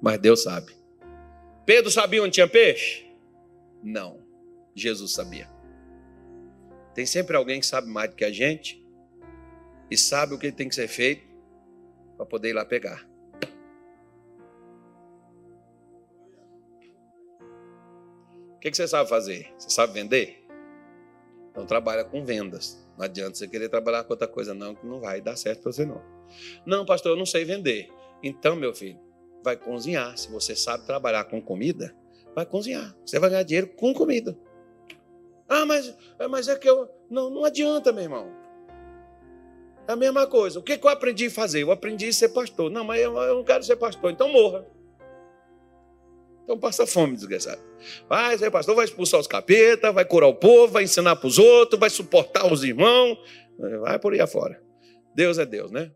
[0.00, 0.74] Mas Deus sabe.
[1.66, 3.06] Pedro sabia onde tinha peixe?
[3.82, 4.18] Não.
[4.74, 5.50] Jesus sabia.
[6.94, 8.81] Tem sempre alguém que sabe mais do que a gente
[9.92, 11.22] e sabe o que tem que ser feito
[12.16, 13.06] para poder ir lá pegar.
[18.54, 19.52] O que, você sabe fazer?
[19.58, 20.42] Você sabe vender?
[21.50, 22.82] Então trabalha com vendas.
[22.96, 25.72] Não adianta você querer trabalhar com outra coisa, não, que não vai dar certo para
[25.72, 26.00] você, não.
[26.64, 27.90] Não, pastor, eu não sei vender.
[28.22, 28.98] Então, meu filho,
[29.44, 30.16] vai cozinhar.
[30.16, 31.94] Se você sabe trabalhar com comida,
[32.34, 32.96] vai cozinhar.
[33.04, 34.38] Você vai ganhar dinheiro com comida.
[35.46, 35.94] Ah, mas,
[36.30, 36.88] mas é que eu.
[37.10, 38.41] Não, não adianta, meu irmão.
[39.86, 40.58] É a mesma coisa.
[40.58, 41.62] O que, que eu aprendi a fazer?
[41.62, 42.70] Eu aprendi a ser pastor.
[42.70, 44.64] Não, mas eu, eu não quero ser pastor, então morra.
[46.44, 47.60] Então passa fome, desgraçado.
[48.08, 51.38] Vai ser pastor, vai expulsar os capetas, vai curar o povo, vai ensinar para os
[51.38, 53.18] outros, vai suportar os irmãos.
[53.80, 54.60] Vai por aí afora.
[55.14, 55.92] Deus é Deus, né?